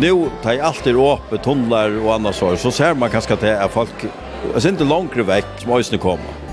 [0.00, 3.50] nu tar jag alltid upp tunnlar och annat så så ser man kanske att det
[3.50, 4.04] är folk
[4.54, 6.46] är inte långt väck som måste ösnen kommer.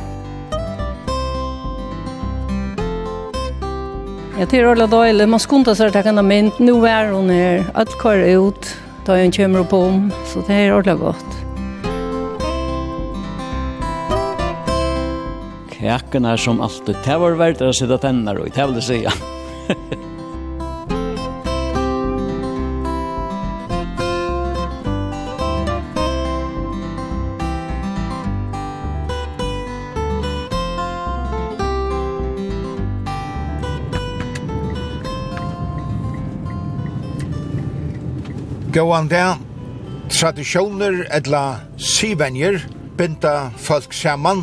[4.39, 6.59] Jag tycker alla Doyle, man skuntar sig att jag kan ha mynt.
[6.59, 8.75] Nu är hon här, allt kvar ut,
[9.05, 10.11] tar jag en kämmer på om.
[10.25, 11.43] Så det är ordentligt gott.
[15.79, 19.11] Kakan er som alltid, det var verdt å sitte tännar og det vill säga.
[38.73, 39.35] Gåan det,
[40.09, 42.55] tradisjoner etla sivenjer
[42.97, 44.39] binda folk saman,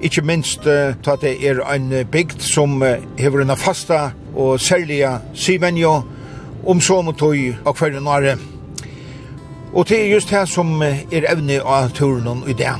[0.00, 5.18] ikkje minst uh, ta det er ein bygd som uh, hever unna fasta og særliga
[5.36, 5.98] sivenjo
[6.64, 8.38] om så mot tøy og hver nare.
[9.74, 12.72] Og det er just det som er evne av turen i det.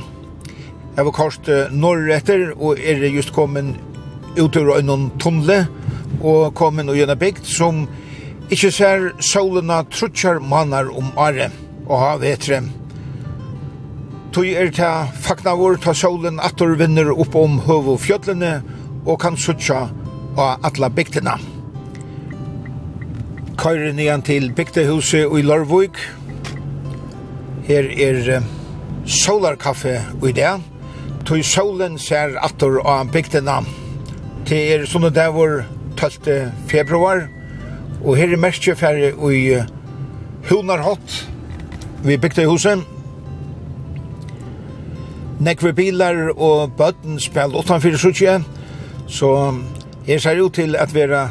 [0.97, 3.75] Jeg var kort uh, norretter og er just kommet
[4.41, 5.67] ut ur en tunnel
[6.23, 8.02] og kommet og gjennom bygd som er
[8.51, 11.49] Ikkje ser solena trutjar mannar om are
[11.87, 12.59] og ha vetre.
[14.33, 18.55] Tui er ta fagnavur ta solen atur vinner opp om og fjöllene
[19.05, 19.85] og kan sutja
[20.35, 21.37] av atla bygdina.
[23.57, 25.99] Køyre nian til bygdehuset i Lorvuk.
[27.67, 28.43] Her er
[29.05, 30.55] solarkaffe i det.
[31.25, 33.61] Tui solen ser atur av bygdina.
[34.49, 35.63] Det er sånne der
[35.95, 36.51] 12.
[36.67, 37.27] februar
[38.03, 39.61] Og her er merke ferdig i
[40.49, 41.29] Hunarhott,
[42.03, 42.81] vi bygde i huset.
[45.39, 48.43] Nekve bilar og bøtten spil 8-4-7,
[49.07, 49.29] så
[50.07, 51.29] her ser ut til at vera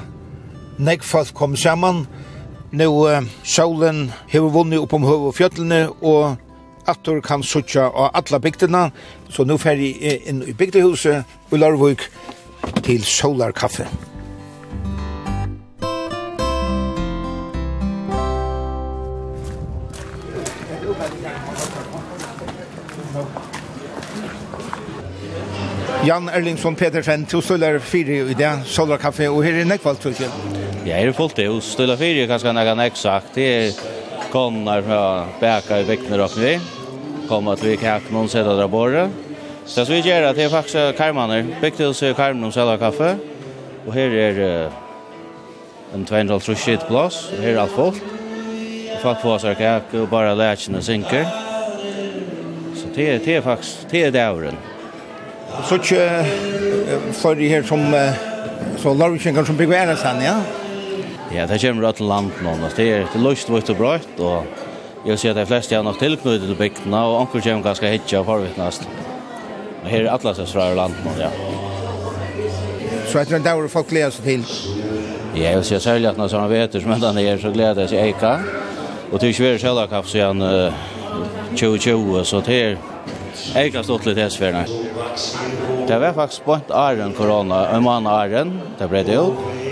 [0.79, 2.07] nekve folk kom saman.
[2.73, 6.39] Nå uh, solen hever vunni opp om høv og fjöllene og
[6.89, 8.87] attor kan sutja av alla bygdina,
[9.29, 12.09] så nu fer jeg inn i bygdehuset i Larvik
[12.81, 13.85] til Solarkaffe.
[13.85, 14.12] Kaffe.
[26.03, 30.17] Jan Erlingsson Petersen, to støller fire i det, Solar Café, og her er nekvalt, tror
[30.19, 30.31] jeg.
[30.83, 33.77] Ja, her er fullt det, og støller fire, kanskje nekka kan eksakt, det er
[34.33, 35.03] konar fra
[35.39, 36.57] Beka i Vikner og vi,
[37.29, 39.05] kom at vi kak noen sida dra borre.
[39.63, 43.15] Så vi gjør at det er faktisk karmaner, bygde oss i karmen om Solar Café,
[43.87, 44.43] og her er
[45.95, 48.03] en 2,5 skitt plass, og her er alt folk.
[49.07, 51.31] Folk får seg kak, og bare lærkene synker.
[52.75, 54.72] Så det er faktisk, det er det
[55.69, 57.85] så ikke for de her som
[58.83, 60.37] så larvikinger som bygger æres han, ja?
[61.33, 64.45] Ja, det kommer rett til land nå, det er lyst vitt og brøtt, og
[65.03, 67.89] jeg vil si at de fleste har nok tilknyttet til bygdene, og anker kommer ganske
[67.91, 68.85] hitje og forvittnast.
[69.83, 71.31] Og her er atlases fra land nå, ja.
[73.09, 74.45] Så etter en dag har folk gleder seg til?
[75.35, 77.83] Ja, jeg vil si at særlig at når sånne vet, som enda er, så gleder
[77.83, 78.37] jeg seg eika.
[79.11, 80.45] Og til ikke være sjølakaff siden
[81.57, 82.77] 2020, så det er
[83.57, 84.65] Eika stått litt hesferne.
[85.89, 89.27] Det var faktisk på en æren korona, en mann æren, det ble det jo,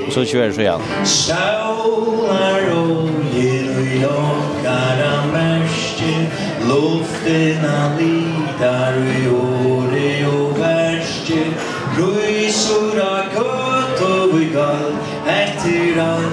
[0.07, 0.87] og så kjører så igjen.
[1.15, 6.15] Saular oljen og lokkar av mørste,
[6.69, 9.01] luften av litar
[9.33, 11.43] og åre og verske,
[11.99, 14.97] rysor av kött og vi gall,
[15.41, 16.33] etter all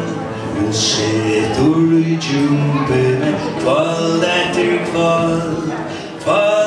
[0.57, 5.69] Og setur i djumpe med kvall etter kvall,
[6.23, 6.66] kvall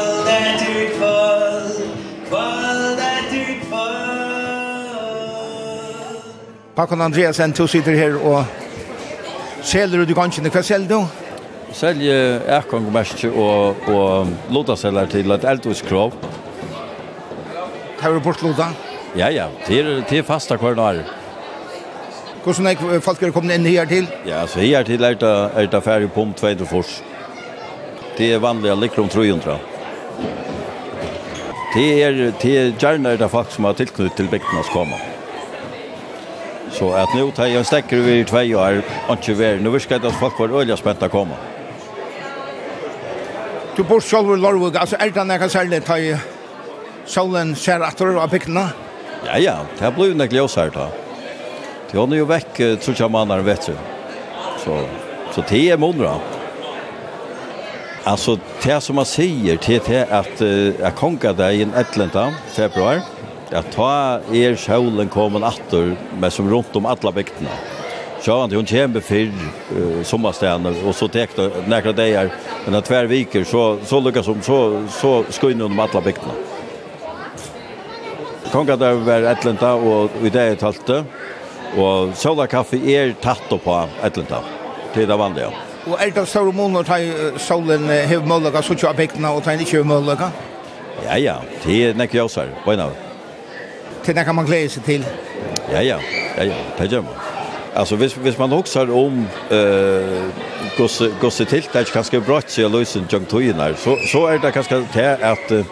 [6.80, 8.44] Håkon Andreasen, du sitter her og
[9.68, 10.46] selger du gansjen.
[10.48, 11.02] Hva selger du?
[11.76, 12.41] Selger
[13.36, 16.12] och og, og sälja til et eldhuskrov.
[18.00, 18.72] Har du bort lota?
[19.16, 19.48] Ja, ja.
[19.66, 21.04] Til, til fasta hver dag.
[22.44, 24.08] Hvordan er folk er kommet inn her til?
[24.26, 26.34] Ja, så her til er det, er det ferdig på om
[26.66, 27.02] fors.
[28.19, 29.58] Det er vanlige likker om 300.
[31.75, 35.09] Det er, det er gjerne er det folk som har tilknyttet til bygdenes kommer.
[36.72, 39.62] Så att nu tar jag stäcker vi i två år och inte väl.
[39.62, 41.34] Nu viskar det att folk var öliga spänta komma.
[43.76, 44.76] Du bor själv i Lorvug.
[44.76, 46.17] alltså är det några särskilt ta i
[47.06, 48.69] solen ser att du har pickna?
[49.26, 50.88] Ja, ja, det har blivit ju näklig oss här då.
[51.90, 53.72] Det är ju väck, tror jag man har vet du.
[54.64, 54.84] Så,
[55.34, 56.20] så det är månader.
[58.05, 60.40] Alltså, det som man säger, till det är att,
[60.81, 63.00] jag konga dig i en 11 februari
[63.52, 67.50] at ta er sjålen kommer atter, men som rundt om alla bygdene.
[68.20, 69.32] Sjåan, hon kommer för
[69.76, 72.29] uh, sommarstenen, og så tek det nekra dagar,
[72.67, 74.58] men at hver viker, så, så lykkes hon, så,
[74.93, 76.37] så skynner hon om alla bygdene.
[78.52, 81.03] Konga der var Etlenta, og i det er talte,
[81.79, 84.44] og sjåla kaffe er tatt på Etlenta,
[84.94, 85.50] til det vanlige.
[85.88, 89.64] Og er det store måneder til solen hever møllega, så ikke av bygdene, og til
[89.64, 90.35] ikke hever møllega?
[91.06, 92.93] Ja, ja, det er nekka jøsar, bøyna.
[92.93, 93.09] Ja
[94.05, 95.05] till när kan man glädja sig till.
[95.73, 96.00] Ja ja.
[96.37, 97.14] Ja ja, det gör man.
[97.75, 100.31] Alltså hvis hvis man huxar om eh uh,
[100.79, 105.52] gosse gosse tiltak kanske brott sig lösen junktoinar så så är det kanske det att
[105.52, 105.64] uh,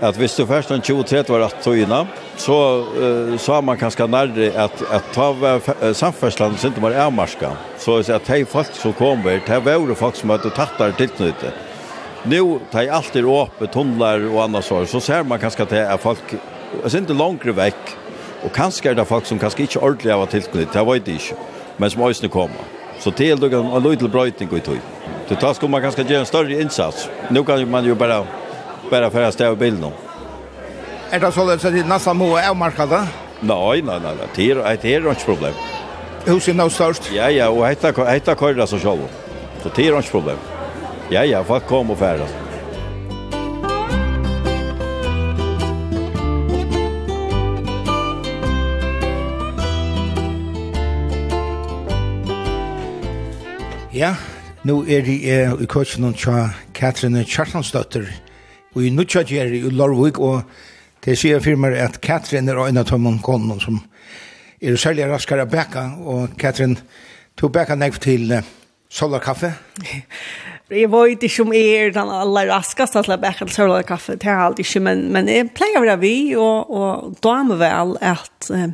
[0.00, 4.06] att hvis du först en 23 var att tojna så uh, så har man kanske
[4.06, 8.66] närre att att ta uh, samfärslan så inte bara är marska så att att folk
[8.72, 11.54] som kommer det var folk som hade tattar tillknutet
[12.22, 15.78] nu tar allt är upp tunnlar och annat så så ser man kanske att det
[15.78, 16.34] är folk
[16.82, 17.94] Jeg synes det langere vekk,
[18.44, 21.36] og kanskje er det folk som kanskje ikke ordentlig har tilknyttet, det vet jeg ikke,
[21.78, 22.66] men som øyne kommer.
[22.98, 24.78] Så det er en liten brøyting i tog.
[25.28, 27.08] Det tar skulle man kanskje gjøre en større innsats.
[27.30, 28.24] Nå kan man jo bare,
[28.90, 29.92] bare føre sted av bilen.
[31.12, 33.02] Er det så løs at det nesten må avmarka det?
[33.42, 35.54] Nei, nei, nei, det er, det er ikke problem.
[36.26, 37.10] Huset er nå størst?
[37.14, 39.08] Ja, ja, og hette køyre seg selv.
[39.62, 40.42] Så det er ikke problem.
[41.10, 42.47] Ja, ja, folk kommer og fære.
[53.98, 54.12] Ja,
[54.62, 58.04] nu er det eh, i coachen og tja Katrine Kjartansdøtter
[58.76, 60.44] og i Nutsja Gjeri i Lorvik og
[61.02, 63.80] det sier firmer at Katrine er en av tømmen konen som
[64.62, 66.78] er særlig raskere bæka og Katrine
[67.34, 68.46] tog bæka nek til eh,
[68.86, 69.50] solarkaffe
[69.82, 74.30] Jeg vet ikke om jeg er den aller raskeste til å bæke til solarkaffe, det
[74.30, 77.62] er alt ikke, men, men jeg pleier å være vi, og, og da er vi
[77.66, 78.68] vel at eh,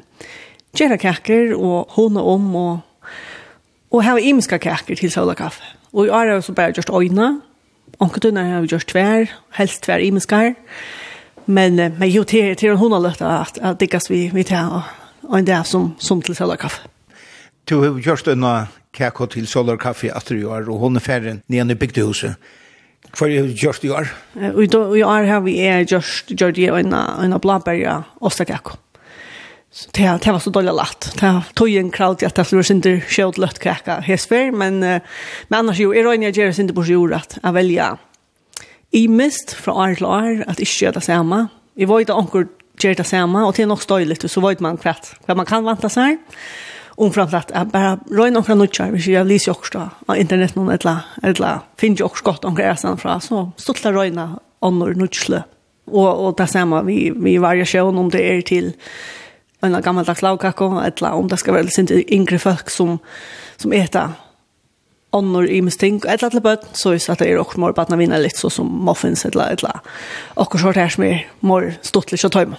[0.77, 2.75] gjøre kaker og håne om og
[3.95, 5.63] Og her er imiska kaker til sola kaffe.
[5.93, 7.41] Og i år har vi så bare gjort øyne.
[8.03, 10.55] Onketunar har vi gjort tver, helst tver imiskar.
[11.47, 14.91] Men, men jo, til, til hun har løtt at, at diggas vi, vi tar
[15.23, 16.89] og en dag som, som til sola kaffe.
[17.71, 21.39] Du har gjort øyne kaker til sola kaffe at du gjør, og hun er ferdig
[21.49, 22.35] nede i bygdehuset.
[23.15, 24.11] Hva har du gjort i år?
[24.55, 25.55] Og i år har vi
[25.87, 28.84] gjort, gjort øyne, øyne blåbærja og stakakko.
[29.75, 31.09] Så det, det var så dåligt lätt.
[31.21, 35.81] Det tog en kraut at det var inte sköld løtt kräka hesfer, men, men annars
[35.83, 37.97] jo, er øyne jeg gjør inte på jord at jeg velger
[38.95, 41.49] i mist fra år til år at ikke gjør det samme.
[41.77, 44.79] Jeg var inte omkring gjør det samme, og det er nok støylig, så vet man
[44.79, 46.19] kvart hva man kan vante vänta sig.
[46.97, 51.01] Och framförallt att bara röjna omkring nutjar, vi ska også av internett noen et eller,
[51.23, 55.43] eller finns ju också gott omkring resan fra, så stottla röjna omkring nutjle.
[55.87, 58.75] Og, og det samme, vi, vi variation om det er til
[59.65, 62.99] en gammaldags lagkakko, eller om det skal være sint yngre folk som,
[63.57, 64.11] som äta
[65.15, 68.39] annor i misting, eller til bøtt, så er det er okkur mor badna vinna litt,
[68.39, 69.81] så som muffins, eller, eller
[70.35, 72.57] och så her som er mor stortlig og tøyma.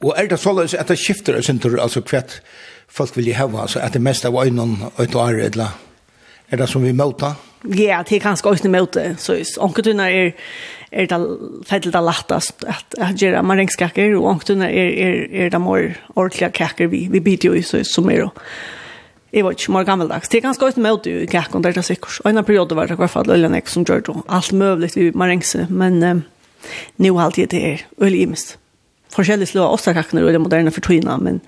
[0.00, 2.40] Og er det såleis at det skifter, jeg synes, altså kvett
[2.88, 5.78] folk vil ha, altså at det mest av øynene, og et år, eller
[6.50, 7.34] er det som vi møter?
[7.64, 10.30] Ja, det er ganske øyne møter, så onkertunar er
[10.92, 11.18] er det
[11.68, 16.50] fettelt det lattast at, at gjøre man og ångtunne er, er, er det mer ordentlige
[16.50, 18.30] kacker vi vi biter i, så som er då.
[19.32, 20.28] Jeg var ikke mer gammeldags.
[20.28, 22.20] Det er ganske også møte i kakken det er det sikkert.
[22.24, 24.14] Og en av periode var det i hvert fall øyne som gjør det.
[24.28, 26.22] Alt mulig vi marengse, men um,
[26.96, 28.56] nå har alltid det er øyne imest.
[29.12, 31.40] Forskjellig slå av ostakakene og det moderne for tøyene, men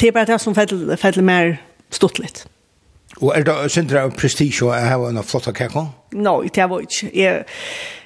[0.00, 1.56] det er bare det som fedler mer
[1.90, 2.46] stått litt.
[3.20, 5.92] Og er det sindra prestige å ha en flott kakken?
[6.18, 7.10] Nei, det var ikke.
[7.14, 7.44] Jeg,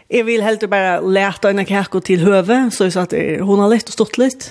[0.09, 3.13] Jeg vil helt bare lete en kjærk til høve, så jeg sa at
[3.45, 4.47] hun har lett og stått litt.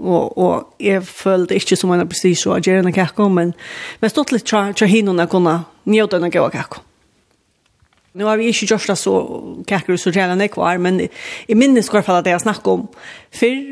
[0.00, 3.52] Og, og jeg følte ikke som en prestige å gjøre en kjærk, men,
[4.00, 6.80] men stått litt til henne å kunne njøte en kjærk.
[8.14, 9.14] Nu har vi ikke gjort det så
[9.66, 12.88] kjærker så gjerne jeg var, men jeg minnes i hvert fall at jeg snakket om
[13.34, 13.62] før,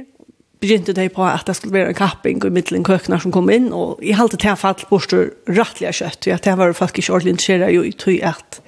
[0.62, 3.72] begynte det på at det skulle være en kapping i middelen køkene som kom inn,
[3.74, 7.72] og jeg halte til fall borster rettelig kjøtt, og det var faktisk ikke ordentlig interessert
[7.72, 8.60] i tog at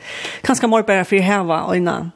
[0.46, 2.14] kanskje må bare for å heve øynene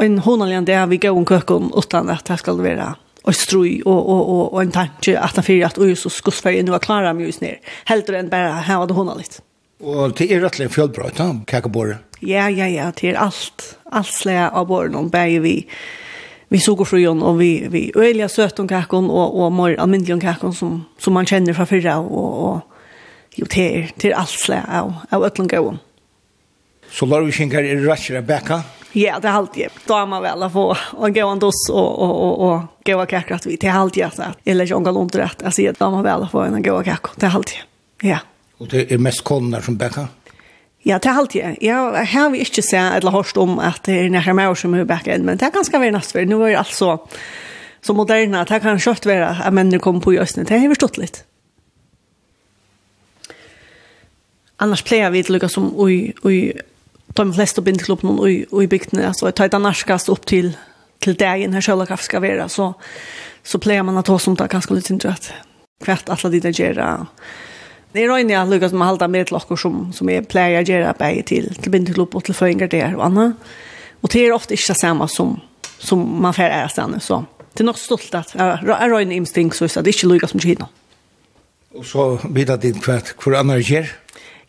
[0.00, 2.94] en honalian det vi går en kökon utan att det ska vara
[3.26, 6.62] och strui och och och och en tanke att han fyrir at så så Sverige
[6.62, 7.58] nu vara klara med just ner.
[7.84, 9.26] Helt enn bara här var det honalig.
[9.80, 11.98] Och det er rettelig fjellbrøyt, ja, kakabor.
[12.20, 15.66] Ja, ja, ja, det är allt allt slä av bor någon bæg vi
[16.48, 20.54] vi såg och Jon och vi vi öliga söton kakon och och mer almindliga kakon
[20.54, 22.60] som som man känner från förra och och
[23.34, 25.76] jo det är det är allt slä av av öllon gå.
[26.90, 28.62] Så lär vi sjunga i Russia backa.
[28.92, 29.80] Ja, det er alltid.
[29.86, 30.66] Da er man vel å få
[31.04, 33.58] en gåan dos og, og, og, og gåa og vid.
[33.60, 35.90] Det er alltid at jeg att ikke lägger omgång om jeg sier at da er
[35.90, 37.20] man vel å få en gåa kakrat.
[37.20, 37.58] Det er alltid.
[38.02, 38.18] Ja.
[38.58, 40.08] Og det er mest kollar som bækker?
[40.86, 41.56] Ja, det er alltid.
[41.60, 44.84] Jeg har vi ikke sett eller hørt om at det er nærmere mer som er
[44.84, 46.24] bækker, Men det är ganska väl nästa.
[46.24, 46.98] Nå er det altså
[47.82, 50.46] så moderne at Det kan kött være at mennene kommer på i østene.
[50.46, 51.24] Det har vi stått litt.
[54.58, 56.60] Annars pleier vi till lycka som oj, oj,
[57.16, 60.56] de flesta bindklubben och i, i bygden alltså ta ett annars upp till
[60.98, 62.48] till dagen här själva kaffe ska vara.
[62.48, 62.74] Så
[63.42, 65.32] så plejer man att ha som där ganska lite intressant
[65.84, 67.06] kvart alla det där göra
[67.92, 71.54] det är rojna Lucas med halta med klockor som som är plejer gera på till
[71.54, 73.32] till bindklubb och till föringar där och annat.
[74.00, 75.40] Och det är ofta inte samma som
[75.78, 77.00] som man får är sen.
[77.00, 80.30] Så det är nog stolt att är rojna instinkt så så det är inte lukas
[80.30, 80.58] som skit
[81.74, 83.86] Och så vidare dit kvart, hur annars gör?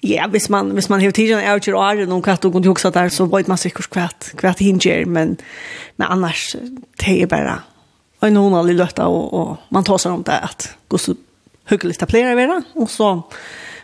[0.06, 2.92] Ja, hvis man, hvis man har tiden er ikke rare noen katt og kunne huske
[2.94, 4.78] der, så vet man sikkert hva, hva hin
[5.10, 5.38] men,
[5.98, 6.56] men annars,
[7.02, 7.62] det er bare
[8.18, 11.14] og noen har løtta, og, og man tar seg om det at gå så
[11.70, 13.12] hyggelig til flere være, og så,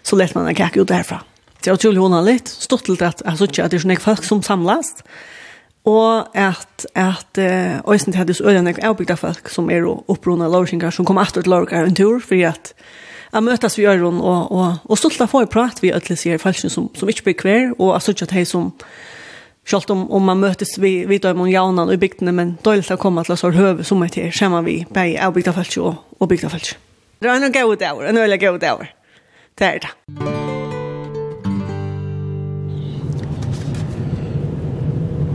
[0.02, 1.22] så lett man en kake ut derfra.
[1.60, 3.86] Det er utrolig hun har litt, stått til at jeg så ikke at det er
[3.86, 4.96] sånne folk som samlas,
[5.86, 11.28] og at, at øyne til at så øyne folk som er opprunnet lovskinger, som kommer
[11.28, 12.74] etter til lovskinger en tur, fordi at
[13.34, 16.38] att møtes vi gjør og, og, och och och stolta för prat vi alla sier
[16.38, 18.74] falsken som som ikke blir kvar och alltså at de som
[19.66, 23.00] Sjalt om, om man møtes vi vi då man jaunan i bygdene, men dåligt att
[23.00, 26.30] til oss og høve som ett är schema vi bei av bygda falsk og, og
[26.30, 26.78] bygda falsk.
[27.20, 28.94] Det är en god dag, en öliga god dag.
[29.60, 29.88] Det er det.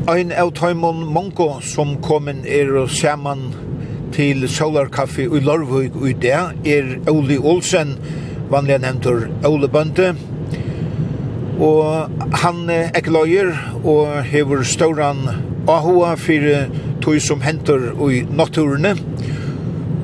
[0.09, 3.55] Ein av tøymon mongo som komin er og saman
[4.13, 7.95] til Solar Kaffe i Lorvøk og i det er Ole Olsen,
[8.51, 10.15] vanlig nevntur Ole Bønte.
[11.59, 12.11] Og
[12.43, 15.25] han er ekkeløyer og hever ståran
[15.69, 16.49] Ahoa for
[17.03, 18.95] tog som hentur i naturene.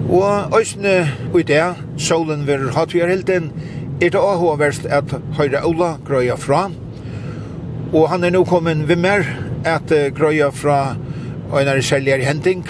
[0.08, 1.08] Og øysene
[1.38, 1.62] i det,
[1.98, 3.52] solen vil hatvjerhelten,
[4.00, 6.68] er det Ahoa verst at høyre Ola grøya fra.
[7.92, 9.28] Og han er nå kommet ved mer
[9.64, 10.96] at grøya fra
[11.54, 12.66] Einar Seljer Henting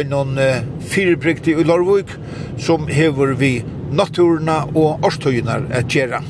[0.00, 2.12] en uh, firebriktig i Lorvik
[2.58, 6.22] som hever vi naturna og årstøyene et gjerne.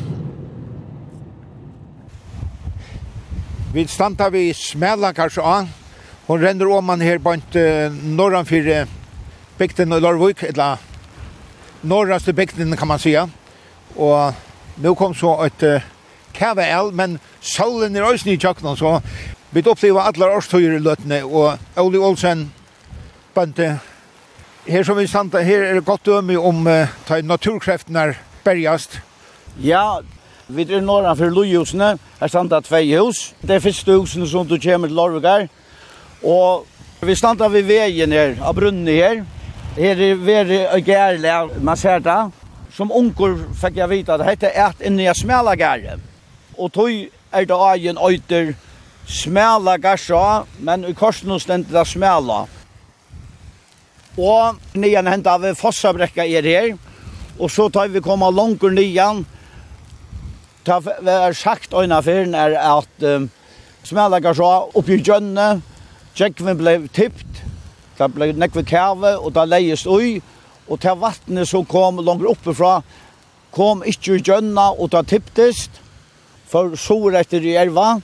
[3.73, 5.69] Vi standa vi smela kanskje an.
[6.27, 8.89] Hon renner om man her bant uh, norran for uh,
[9.59, 10.81] bygden i Lorvik, eller
[11.83, 13.29] norraste bygden kan man säga.
[13.97, 14.35] Og
[14.77, 15.83] nu kom så et uh,
[16.35, 19.01] kave el, men solen er også i tjøkken, så
[19.53, 22.51] vi oppleva alle årstøyre i løtene, og Oli Olsen
[23.35, 23.79] bønte.
[24.67, 28.13] Her som vi standa, her er det godt dømme om uh, ta naturkreftene
[28.45, 29.01] bergast.
[29.59, 29.99] Ja,
[30.49, 31.97] vi er norra for lojusene.
[32.21, 33.33] Her standa tvei hus.
[33.43, 35.49] Det er første husene som du kommer til Lorvegar.
[36.23, 36.67] Og
[37.03, 39.25] vi standa ved veien her, av brunnen her.
[39.77, 42.21] Her er veri og gærlig, man ser det.
[42.73, 45.99] Som unger fikk jeg vite at det heter et inni jeg smela gærlig.
[46.59, 46.91] Og tog
[47.33, 48.55] er det agen øyter
[49.07, 52.45] smela gærsa, men i korsen stendt det smela
[54.21, 56.75] Og nian henta av Fossabrekka er her.
[57.39, 59.25] Og så tar vi koma langur nian.
[60.65, 63.31] Ta er sagt øyna fyrin er at um,
[63.85, 65.63] smelakar så oppi gjønne.
[66.15, 67.41] Tjekkvin blei tippt.
[67.97, 70.21] Det blei nekve kave og det leies ui.
[70.69, 72.83] Og til vattnet som kom langer oppifra,
[73.53, 75.81] kom ikkje i gjønna og det tipptist.
[76.53, 77.97] For sår etter i erva.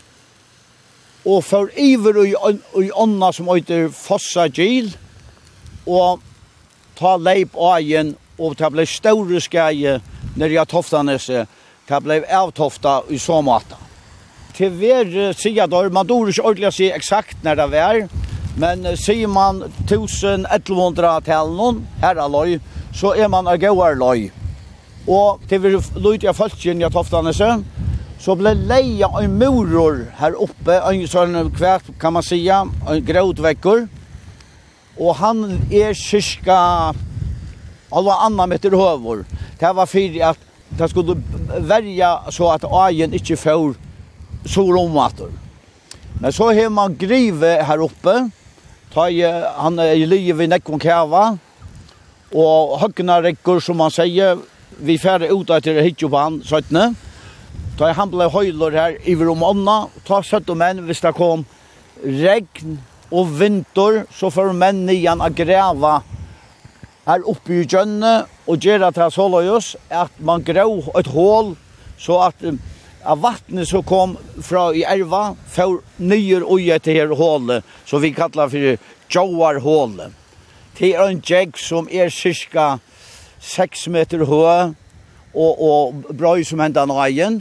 [1.28, 4.88] Og for iver i ånda som øyter Fossagil.
[4.88, 5.07] Fossagil
[5.88, 6.20] og
[6.98, 9.98] ta leip agen og det ble større skje
[10.38, 11.44] når jeg toftanese,
[11.88, 13.78] det ble avtofta i så måte.
[14.54, 18.00] Til hver sida dår, man dår ikke ordentlig å si eksakt når det var,
[18.58, 22.58] men sier man 1100-talen, her er løy,
[22.94, 24.28] så er man av gauar løy.
[25.08, 27.52] Og til vi løyt jeg følgen jeg toftanese,
[28.18, 33.86] så ble leia en muror her oppe, en sånn kvart, kan man sija, en grådvekker,
[34.98, 36.58] og han er kyrka
[37.88, 39.24] alla anna meter høver.
[39.58, 40.46] Det var fyrir at
[40.78, 41.16] det skulle
[41.64, 43.74] verja så at agen inte får
[44.46, 45.30] så omater.
[46.20, 48.30] Men så har man grive her oppe,
[48.92, 51.36] ta i, han er i livet i Nekvon Kjava,
[52.34, 54.40] og høgna rekker, som man sier,
[54.78, 56.90] vi færre ut etter hitje på han, søttene,
[57.78, 61.14] ta i han ble høyler her, i om ånda, ta søtt og menn, hvis det
[61.16, 61.46] kom
[62.02, 62.78] regn,
[63.10, 65.94] og vinter så får menn igjen å greve
[67.08, 68.12] her oppe i gjønne
[68.48, 71.54] og gjøre til Soløyus at man grev et hål
[71.98, 77.64] så at, at vattnet som kom fra i erva får nyer ui til her hålet
[77.88, 78.76] som vi kallar for
[79.08, 80.12] Tjauarhålet.
[80.76, 82.76] Det er en jeg som er cirka
[83.40, 84.74] 6 meter høy
[85.32, 87.40] og, og brøy som hendan nøyen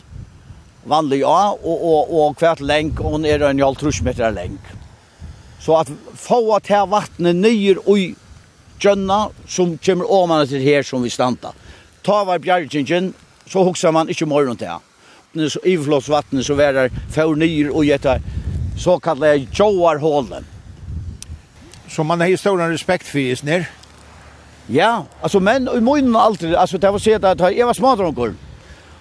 [0.87, 4.76] vanlig ja, og, og, og hvert lenk, og hun er en halv trusmeter lenk.
[5.67, 8.13] Så at få til vattnet nyer ui
[8.79, 9.17] gjønna
[9.51, 11.51] som kommer åmanna til her som vi standa.
[12.07, 13.09] Ta var bjergjengjen,
[13.51, 14.77] så hoksa man ikkje morgon til.
[15.51, 18.15] Så ivflås vattnet så var det for nyer og gjetta
[18.79, 20.47] så kallet joarhålen.
[21.91, 23.69] Så man har ju stor respekt för isner.
[24.67, 28.33] Ja, alltså men i munnen alltid, alltså det var så att jag var smadronkur.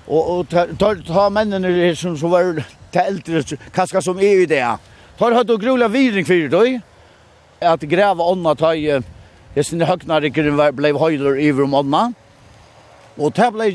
[0.06, 3.42] Och och ta ta männen som så var det äldre,
[3.74, 4.78] kaska som är ju det.
[5.16, 6.74] Tar hatt og grula viring fyrir tøy,
[7.64, 8.98] at grava onna tøy,
[9.54, 12.02] hesten høgnarikken blei høyler i om onna,
[13.16, 13.70] og det blei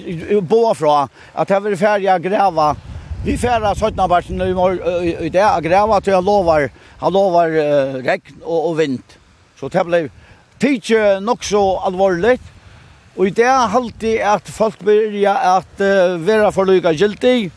[0.46, 0.98] boa fra
[1.34, 2.68] at det var ferdig a grava,
[3.26, 6.68] vi ferdig søttna barsen i det, a grava til han lovar,
[7.02, 9.18] han lovar uh, regn og, og vind.
[9.58, 10.04] Så det blei
[10.62, 12.54] tidsje nok så alvorligt,
[13.18, 17.50] og i det halte at folk byrja at uh, være for forløyga gildig,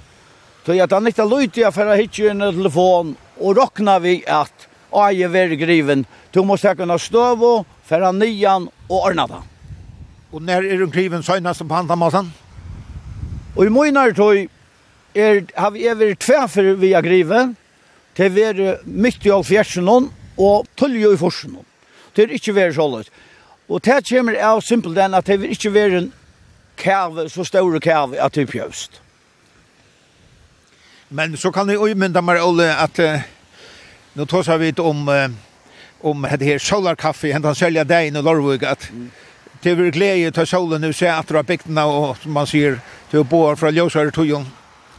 [0.65, 3.11] Tøy at han ikkje lytte jeg for å hitje en telefon
[3.45, 9.27] og råkna vi at Aje veri griven, du må kunna støvo, færa nian og ordna
[9.27, 9.41] det.
[10.33, 12.33] Og når er du griven søgnast på andre måten?
[13.57, 14.37] Og i møgnar tog
[15.15, 17.57] er, har vi två tvefer vi har griven,
[18.15, 19.89] til vi er midt i all fjersen
[20.39, 21.59] og tulljo i forsen.
[22.15, 23.05] Det er ikke vært sånn.
[23.69, 26.13] Og det kommer av simpelt den at det er ikke vært en
[26.77, 29.01] kæve, så store kæve at det er pjøst.
[31.11, 33.34] Men så kan jeg jo mynda meg, Olle, at uh
[34.15, 35.35] nu tar så vi om
[36.01, 38.91] om det här solarkaffe han han säljer det i Norrvik att
[39.63, 42.81] det blir glädje ta solen nu så att dra bygderna och man ser
[43.11, 44.47] till bor från Ljusar till Jon.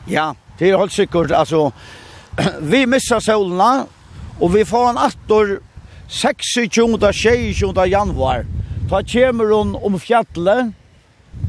[0.08, 1.72] Ja, det är helt säkert alltså
[2.60, 3.84] vi missar solen
[4.40, 5.60] och vi får en attor
[6.08, 6.38] 26.
[6.72, 7.88] 26.
[7.88, 8.46] januar.
[8.90, 10.66] Ta kommer hon om fjallet.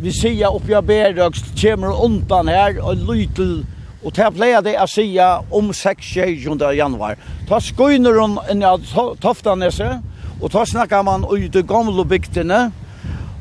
[0.03, 3.67] Vi ser upp jag beröks kommer undan här och lytel
[4.07, 7.17] Og det pleier det å si om 6-20 januar.
[7.49, 8.75] Ta skoiner hun inn i
[9.23, 9.97] Toftanese,
[10.39, 12.69] og ta snakker man ut i gamle bygdene,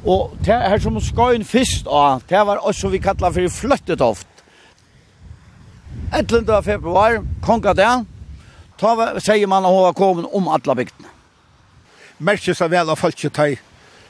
[0.05, 4.27] og det her som skoin fyrst av, det var også vi kallar for fløttetoft.
[6.13, 6.49] 11.
[6.65, 7.89] februar, konga det,
[8.77, 11.09] ta, sier man at hun kommet om alle bygden.
[12.17, 13.49] Merkje av vel av folk ta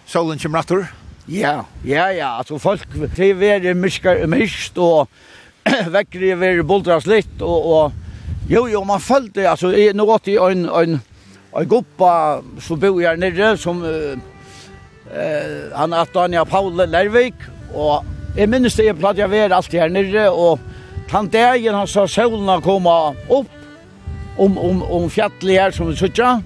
[0.05, 0.87] solen kommer
[1.27, 2.85] Ja, ja, ja, altså folk,
[3.17, 5.07] det er myrst og
[5.95, 10.29] vekker jeg vil boldras litt, og, og jo, jo, man følte, altså, jeg nå åt
[10.29, 10.99] i en, en,
[11.55, 14.13] en guppa som bor her nere, som uh,
[15.09, 18.05] uh, han er Daniel Paul Lervik, og
[18.37, 20.59] jeg minnes det, jeg platt jag var alltid her nere, og
[21.11, 23.51] han dagen han sa solen komma opp,
[24.37, 26.43] om, om, om fjallet her som vi suttet,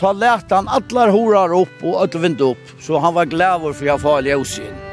[0.00, 3.86] ta lært han allar horar upp och öll vind upp så han var glad för
[3.86, 4.83] jag fall i osin.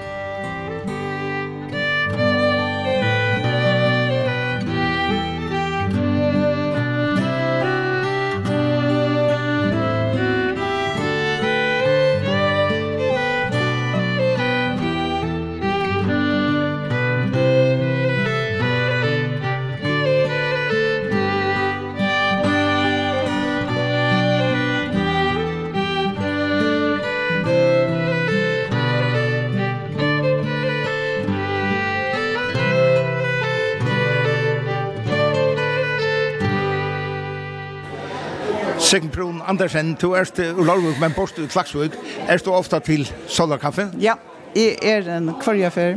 [38.92, 41.94] Sigbjørn Andersen, du er ur Larvik, men bort ur Klaksvik.
[42.28, 43.86] Er du ofta til Solarkaffe?
[44.00, 44.18] Ja,
[44.56, 45.96] jeg er en kvarjafer.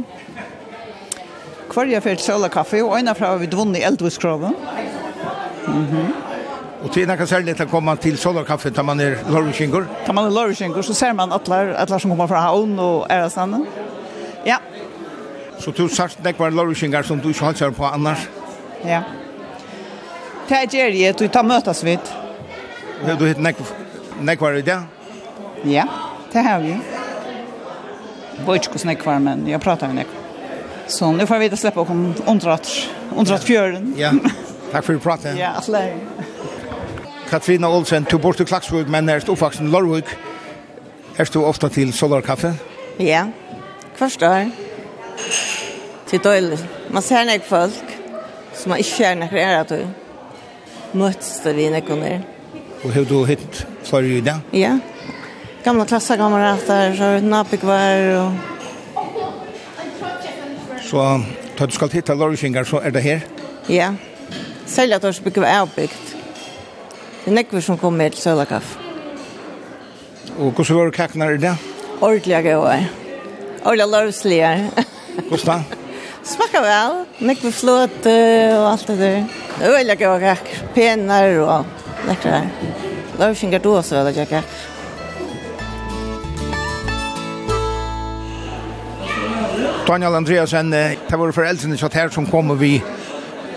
[1.72, 3.83] Kvarjafer til Solarkaffe, og en av fra vi dvunne i
[5.66, 6.12] Mm -hmm.
[6.85, 9.85] Og til kan særlig til å komme til Solarkaffe, tar man er Larvikinger?
[10.07, 13.66] Tar man er Larvikinger, så ser man atler, atler som kommer fra Havn og Ærestanden.
[14.46, 14.57] Ja.
[15.59, 18.28] Så du sagt nekvar var som du ikke har på annars?
[18.85, 19.02] Ja.
[20.48, 22.23] Det er gjerrig, du tar møtas vidt.
[23.07, 23.57] Du, du hitt nek,
[24.21, 24.83] nekvar i det?
[25.62, 25.85] Ja,
[26.33, 26.79] det har vi.
[28.47, 30.21] Bojtkos nekvar, men jag pratar med nekvar.
[30.87, 33.95] Så nu får vi inte släppa och kom ondrat undrat fjören.
[33.97, 34.12] Ja,
[34.73, 35.38] tack för att prata.
[35.38, 35.83] Ja, alla.
[37.31, 40.05] Katrina Olsen, du bor till Klaxvud, men är uppvuxen i Lorvik.
[41.17, 42.55] Är du ofta till Solarkaffe?
[42.97, 43.27] Ja,
[43.97, 44.51] kvarstår.
[46.07, 46.64] Till dåligt.
[46.88, 47.85] Man ser nek folk
[48.55, 49.87] som man inte ser nek är du
[50.93, 52.34] möts det vi nek under.
[52.85, 54.40] Og har du hitt för i där?
[54.51, 54.79] Ja.
[55.64, 58.33] Gamla klasskamrater, så har du nappikvar og...
[60.83, 61.20] Så
[61.57, 63.20] tar du skal hitta Lorfingar, så er det her?
[63.68, 63.94] Ja.
[64.66, 66.16] Selja tors bygge var avbyggt.
[67.25, 68.77] Det er nekver som kommer til Sølakaff.
[70.37, 71.55] Og hvordan var det kaknar i det?
[72.01, 72.85] Ordelig gøy.
[73.64, 74.70] Ordelig lovslige.
[75.29, 75.81] Hvordan da?
[76.35, 77.01] Smakka vel.
[77.20, 78.18] Nekver flåte
[78.59, 79.25] og alt det der.
[79.70, 80.53] Ordelig gøy kakk.
[80.77, 82.49] Penar og lekkrar.
[83.19, 84.43] Love finger då så väl jag kan.
[89.87, 92.79] Daniel Andreasen, det var foreldrene satt her som kom og vi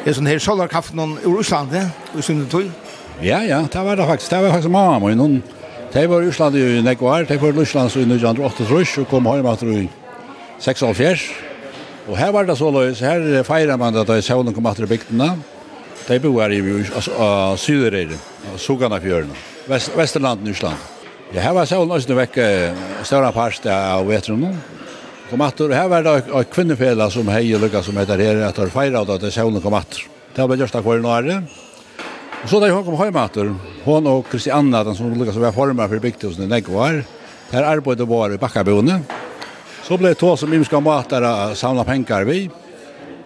[0.03, 1.85] er sånn her solarkaften i Russland, det,
[2.19, 2.67] i sin tog.
[3.23, 4.29] Ja, ja, det var det faktisk.
[4.29, 5.19] Det var faktisk mamma min.
[5.19, 5.43] Hun,
[5.93, 9.55] det var i Russland i Nekvar, det var i Russland i 1988, og kom hjemme
[9.57, 9.89] til
[10.59, 11.29] 76.
[12.07, 14.87] Og her var det så løs, her feirer man at det er søvnen kom til
[14.87, 15.31] bygdene.
[16.07, 16.61] De bor i
[17.59, 18.15] Syderøyre,
[18.55, 19.35] Sogana fjørene,
[19.67, 20.79] Vest Vesterland, Nysland.
[21.35, 22.37] Ja, her var solen også vekk
[23.03, 24.45] større parst av vetren.
[25.27, 28.71] Kom atter, her var det en kvinnefela som hei og lykka som heter her, etter
[28.71, 30.05] feira av at solen kom atter.
[30.31, 31.41] Det var gjørst av kvar nåre.
[32.37, 33.51] Og så da hun kom hjem atter,
[33.83, 37.03] hun og Kristianna, den som lukka som var former for bygdhusen i den
[37.51, 39.01] der arbeidet var i Bakkaboene.
[39.83, 41.19] Så ble det to som vi skal måte
[41.55, 42.45] samla penger vi,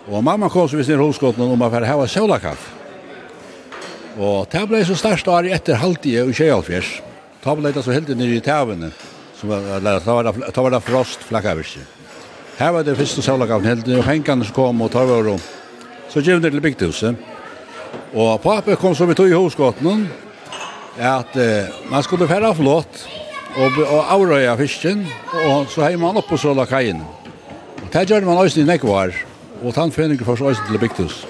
[0.10, 2.70] Og mamma kom så visst ner hoskotten om att her var sjølakaff.
[4.20, 6.90] Og det ble så størst år etter halvtid i Kjøyalfjers.
[7.44, 8.92] Da ble det så helt nere i tævene.
[9.40, 11.86] Som var, eller, ta var det, var det frost flakkavirse.
[12.58, 15.40] Her var det første sjølakaffen helt nere, og hengene som kom og tar var om.
[16.10, 17.16] Så gjør det til bygdhuset.
[18.14, 20.06] Og pappa kom så vi tog i hoskotten
[21.00, 23.06] at eh, man skulle fære flott
[23.56, 25.06] og, og avrøye fisken
[25.48, 27.00] og så heier man opp på solakajen.
[27.82, 29.16] Og det gjør man også i nekvar
[29.62, 31.26] og tann feningen for øysen til bygtus.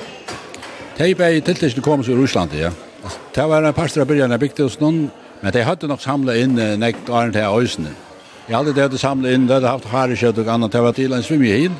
[0.98, 2.72] De bei tiltøkene til kom seg ur Russland, ja.
[3.34, 5.10] Det var en parster av byrjan av bygtus noen,
[5.42, 7.88] men de hadde nok samla inn nekt åren til øysen.
[8.48, 11.24] Jeg hadde det samla inn, det hadde haft hareskjøtt og annet, det var til en
[11.26, 11.76] svimmehin,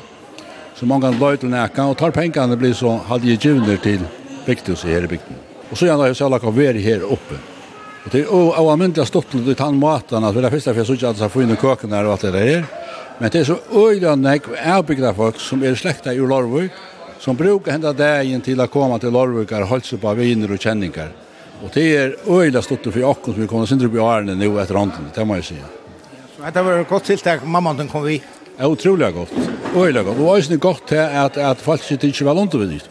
[0.74, 4.02] så mange løy til nekka, og tar pengene blir så hadde jeg givner til
[4.46, 5.38] bygtus i her i bygden.
[5.70, 7.38] Og så gjerne har jeg selv akkurat vært her oppe.
[8.02, 10.96] Og det er jo avmyndelig stått til den maten, at vi er første for jeg
[10.98, 12.64] ikke at jeg får inn i køkken her og alt det der,
[13.22, 16.72] Men det er så øyla nek avbygda folk som er slekta i Lorvøk,
[17.22, 21.12] som brukar henda dagen til å komme til Lorvøk og holde på viner og kjenninger.
[21.62, 24.74] Og det er øyla stått for okken som vi kommer upp på årene nu etter
[24.74, 25.58] hånden, det må jeg si.
[26.34, 28.18] Så det var et godt tiltak, mamma den kom vi?
[28.58, 29.38] Ja, utrolig godt.
[29.76, 30.18] Øyla godt.
[30.18, 32.90] Og øyne godt til at, at folk sitter ikke vel undervinnigt.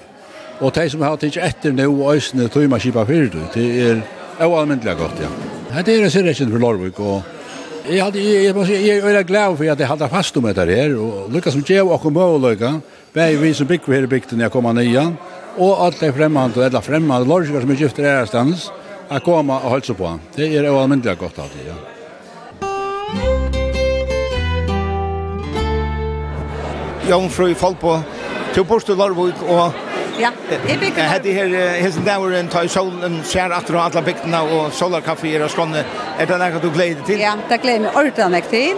[0.62, 5.20] Og de som har tids etter nå, øyne tøyma kipa fyrir, det er oanmyndelig godt,
[5.28, 5.36] ja.
[5.84, 7.41] Det er en sirrekjen for Lorvøk, og
[7.82, 10.70] Jeg hadde, jeg må si, jeg er glad for at jeg hadde fast om etter
[10.70, 12.76] her, og lykka som gjev og kom og lykka,
[13.16, 15.16] bare vi som bygg her i bygden jeg kommer nyan,
[15.58, 18.70] og alt de fremmede, eller fremmede, lorsker som er gifter her stans,
[19.10, 20.12] jeg kom og holdt på.
[20.38, 21.78] Det er jo almindelig godt av det, ja.
[27.10, 27.98] Jan Frøy Falpo,
[28.54, 29.91] til Borste Larvik, og
[30.22, 30.30] Ja,
[30.70, 30.98] jeg bygger.
[30.98, 35.28] Jeg hadde her, hesen där var en tøy solen atter og och alla og solarkaffe
[35.28, 35.84] er og skånne.
[36.20, 37.20] Er det noe du gleder til?
[37.20, 38.78] Ja, det gleder gläder mig ordentligt till.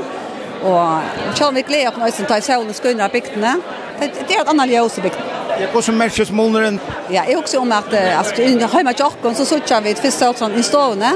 [0.64, 1.00] Och
[1.40, 3.56] jag vi glädje på något tøy solen av bygderna.
[4.00, 5.26] Det er et annet ljøs i bygderna.
[5.60, 6.80] Ja, hva som merkes molnen.
[7.10, 10.34] Ja, jeg husker om att altså, i hemma Tjokken, så sitter vi et vid första
[10.34, 11.12] sån i stående,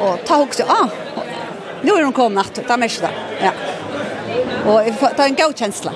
[0.00, 0.88] og ta husker, ah.
[1.82, 3.12] Nu er hun kommet, att ta med sig där.
[3.42, 3.50] Ja.
[4.66, 5.92] Og det er en god känsla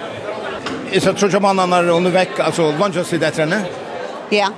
[1.01, 3.63] så tror jag man när hon är veck alltså lunch så det henne?
[4.29, 4.49] Ja.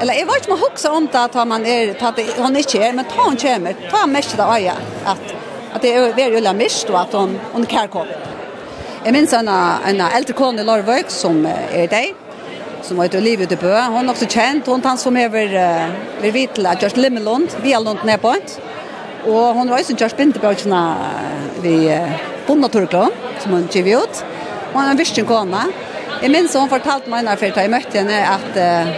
[0.00, 3.04] Eller jag vet man huxar om det att man är att han inte är men
[3.04, 3.76] ta han kommer.
[3.90, 4.72] Ta han mest det ja
[5.04, 5.34] att
[5.74, 8.06] att det är väl ju mest och att hon hon kan komma.
[9.04, 12.12] Jag minns en en äldre kvinna i Larvik som är där
[12.82, 13.66] som var ute och livet på.
[13.66, 14.62] Hon är också känd.
[14.66, 15.86] Hon han som över
[16.20, 18.34] vid Vitla, Just Limmelund, vi har långt ner på
[19.26, 20.96] Och hon var ju som Just Bindeböjtjena
[21.62, 22.00] vid
[22.46, 24.24] Bondaturklån som hon giv ut.
[24.72, 25.62] Og han har virkelig kone.
[26.20, 28.90] Jeg minns hun fortalte meg når jeg møtte henne at uh,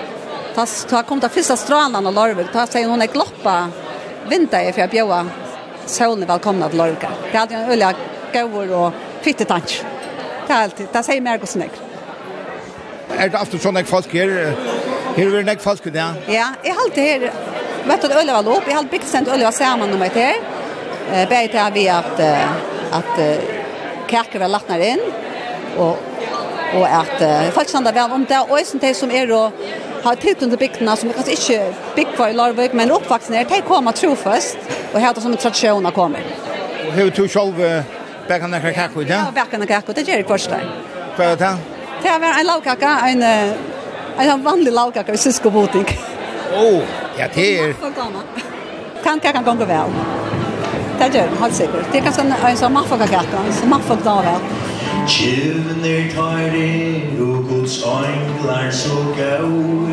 [0.56, 2.50] ta ta kom det første stralen av Lorvik.
[2.52, 3.56] Da sier hun er gloppa
[4.28, 5.22] vinter for jeg bjøa
[5.88, 7.06] solen velkomna til Lorvik.
[7.30, 7.94] Det hadde en øye
[8.34, 9.86] gøver og fitte tansk.
[10.42, 10.92] Det er alltid.
[10.92, 11.88] Det sier mer hvordan jeg.
[13.12, 14.36] Er det alltid sånn jeg folk her?
[15.16, 16.10] Her er det folk her, ja?
[16.26, 17.40] Ja, jeg har alltid her.
[17.86, 18.62] Vet du at øye var lov?
[18.66, 20.44] Jeg har alltid bygd sendt øye sammen om meg til her.
[21.30, 22.22] Bare til at vi at,
[22.98, 23.18] at
[24.10, 25.21] kaker var lagt ned inn
[25.78, 25.98] og
[26.72, 29.52] og at uh, folk standa vel om det, og som de som er og
[30.04, 31.58] har tilknyttet til bygdene, som er kanskje ikke
[31.96, 34.56] bygd for i Larvik, men oppvaksen er, de kommer trofast,
[34.94, 36.22] og her er det som en tradisjon å komme.
[36.86, 37.60] Og har du selv
[38.28, 39.26] bakkene kakko i ja?
[39.26, 40.64] Ja, bækene kakko, det gjør jeg først der.
[41.16, 41.52] Hva er det?
[42.02, 43.22] Det er en lavkakka, en,
[44.24, 45.86] en vanlig lavkakka i sysk boting.
[46.52, 46.82] Åh, oh,
[47.18, 47.74] ja, det er...
[49.04, 49.96] Kan kakka gonger vel.
[50.98, 51.88] Det gjør jeg, helt sikkert.
[51.92, 54.70] Det er kanskje en en sånn maffakakka, en sånn maffakakka vel.
[55.06, 59.88] Tjuven er tøyrer og gods øynglar så gaur.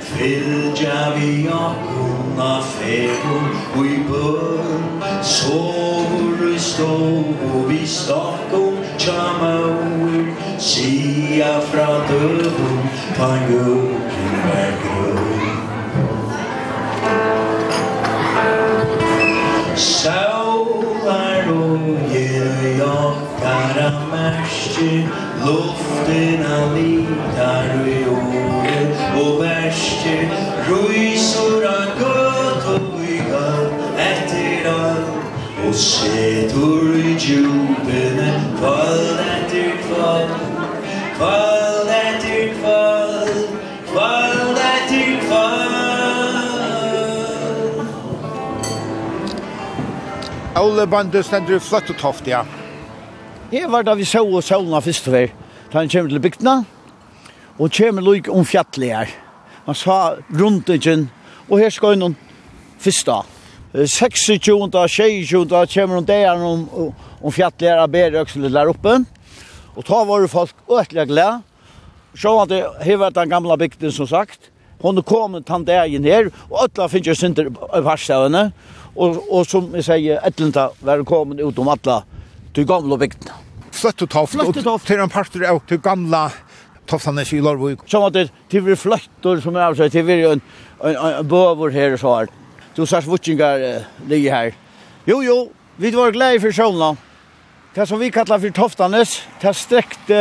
[0.00, 3.46] Fylgja vi akkon av fegur
[3.76, 4.84] og i bøn.
[5.22, 10.28] Sovur i stov og vi stakon tja maur.
[10.58, 12.20] Sia fra Ta
[13.16, 15.40] pangukken er grøn
[19.76, 20.39] Sau
[24.30, 25.08] bärste
[25.46, 30.14] luften av litar i året og bärste
[30.68, 33.72] rysor av gott og i gav
[34.04, 35.02] etter all
[35.66, 40.30] og setor i djupene kvall etter kvall
[41.18, 43.34] kvall etter kvall
[43.90, 45.68] kvall etter kvall
[50.60, 52.44] Ole bandet stendur i toft, ja.
[53.50, 55.32] Jeg var da vi så og solna først og vær,
[55.72, 56.52] da han kommer til bygdene,
[57.58, 59.08] og kommer luk om fjallet her.
[59.64, 59.96] Han sa
[60.38, 61.08] rundt igjen,
[61.48, 62.14] og her skal han
[62.78, 63.16] først da.
[63.74, 64.54] 26.
[64.54, 65.48] og 26.
[65.50, 66.62] da kommer han der om,
[67.18, 69.00] om fjallet her, og ber øksel der oppe.
[69.74, 71.42] Og da var det folk øtelig glede.
[72.14, 74.52] Så var det hevet den gamle bygden som sagt.
[74.80, 78.52] Hon kom tant dagen her, og øtla finnes jo synder i varstavene.
[78.94, 82.00] Og, og som jeg sier, etlenta var kommet ut om alla
[82.54, 83.32] til gamla bygden.
[83.70, 86.28] Fløtt og toft, og til en parter av til gamla
[86.90, 87.84] toftene i Lorvik.
[87.86, 90.42] Som at det er fløttor som er avsett, seg, det er en,
[90.82, 92.34] en, en bøver her og så her.
[92.76, 94.58] Du sars vutsingar uh, ligger her.
[95.06, 95.38] Jo, jo,
[95.78, 96.94] vi var glede for sjålna.
[97.74, 100.20] Det som vi kallar for toftanes, det strekte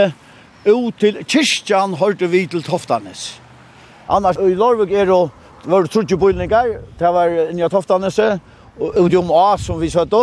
[0.67, 3.39] ut til kyrkjan, hørte vi til toftanes.
[4.09, 8.19] Annars, i Lorvik er det var trutje bøylingar, det var inni av toftanes,
[8.79, 10.21] og ut om A som vi søtte,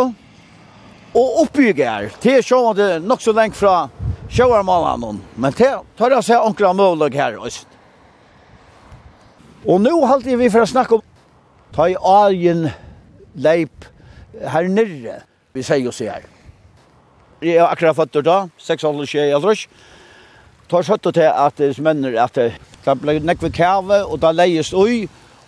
[1.17, 2.11] og oppbygger.
[2.21, 3.87] Det er sånn at det er nok så lengt fra
[4.29, 7.65] sjøarmannen, men det tar jeg seg ankra mulig her også.
[9.67, 11.05] Og nå halte vi for å snakke om
[11.75, 12.67] ta i algen
[13.35, 13.87] leip
[14.37, 15.21] her nere,
[15.53, 16.25] vi sier oss her.
[17.41, 19.67] Jeg er akkurat født da, 6,5 aldrus.
[20.69, 25.07] Tar skjøtt til at det mener at det ble nekve kave, og da leies ui,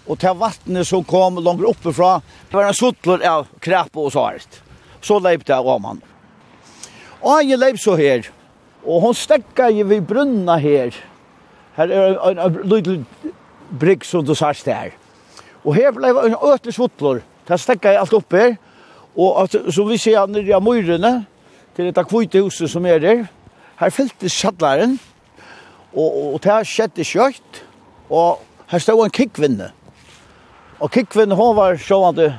[0.10, 2.18] og til vattnet som kom langt oppe fra,
[2.50, 4.62] det var en suttler av krepe og sånt.
[5.02, 6.02] Så leip det av man.
[7.22, 8.30] Og jeg leip så her.
[8.86, 10.96] Og hon stekka i vid brunna her.
[11.76, 13.04] Her er en, en, lydelig
[13.80, 14.96] brygg som du sars der.
[15.64, 17.22] Og her blei en øtlig svottlor.
[17.48, 18.56] Der stekka jeg alt opp her.
[19.20, 21.26] Og at, som vi ser nere av myrene,
[21.76, 23.24] til dette kvite huset som er der,
[23.80, 24.98] her fyltes kjallaren.
[25.94, 27.64] Og, og, og det skjedde kjøkt.
[28.10, 28.40] Og
[28.72, 29.72] her stod en kikkvinne.
[30.80, 32.32] Og kikkvinne, hon var sjående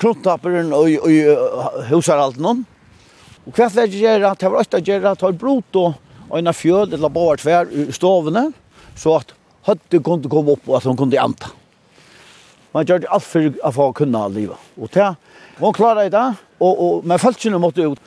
[0.00, 2.64] knottapperen og, og, og husarhalten.
[3.46, 4.34] Og hva fyrir gjøre?
[4.38, 7.88] det var ofta gjerra, det var brot og en av fjöl, eller bare tvær i
[7.92, 8.50] stovene,
[8.96, 9.32] så at
[9.66, 11.50] høtte kunne komme opp og at hun kunne anta.
[12.70, 14.68] Man gjør alt for å få kunne livet.
[14.78, 15.08] Og det,
[15.58, 16.26] hun klarer det,
[16.60, 18.06] og, og med følelsene måtte ut.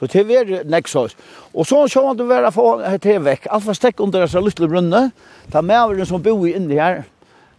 [0.00, 1.14] Så det var nekksås.
[1.54, 3.46] Og så så han det være få det vekk.
[3.54, 5.02] Alt var stekk under disse lytle brunne.
[5.46, 7.04] Det er maveren som bor inne her,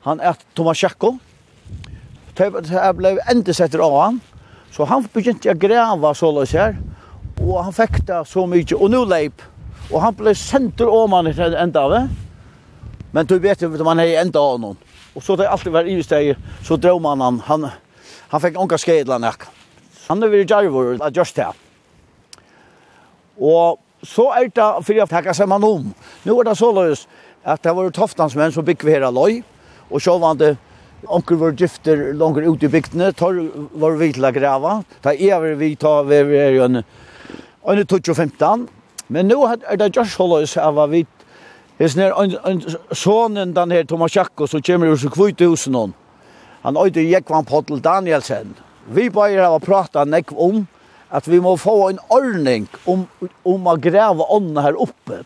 [0.04, 1.14] han er Thomas Kjekko.
[2.38, 4.22] Jeg ble endesetter av han.
[4.74, 6.78] Så han begynte å greve så løs her.
[7.42, 8.66] Og han fikk det så mye.
[8.78, 9.44] Og nå leip.
[9.92, 12.04] Og han ble senter av man enda av det.
[13.14, 14.80] Men du vet jo at man er enda av noen.
[15.14, 16.34] Og så det alltid var ivesteg,
[16.66, 17.38] så drog man han.
[17.46, 17.68] Han,
[18.32, 19.46] han fikk unga skedla nek.
[20.08, 21.52] Han er veldig Jarvor, at just det.
[23.38, 25.92] Og så er det for jeg takker seg man om.
[26.26, 27.06] Nå er det så løs
[27.46, 29.44] at det var toftansmenn som bygg vi her av løy.
[29.92, 30.56] Og så var det
[31.08, 33.36] Onkel var gifter langt ut i bygdene, tar
[33.80, 34.78] var vi til å grava.
[35.04, 36.84] Ta er vi ta vi er jo en,
[37.68, 38.68] en 15.
[39.10, 41.06] Men nå er det just holdes av vi
[41.80, 42.62] er nær ein en
[42.96, 45.94] sonen den her Thomas Jakko som kommer ur så kvitt husen hon.
[46.64, 48.56] Han øyde Jekvan Pottel Danielsen.
[48.88, 50.68] Vi bare har prata nek om
[51.12, 53.08] at vi må få en ordning om
[53.44, 55.24] om å greve ånden her oppe.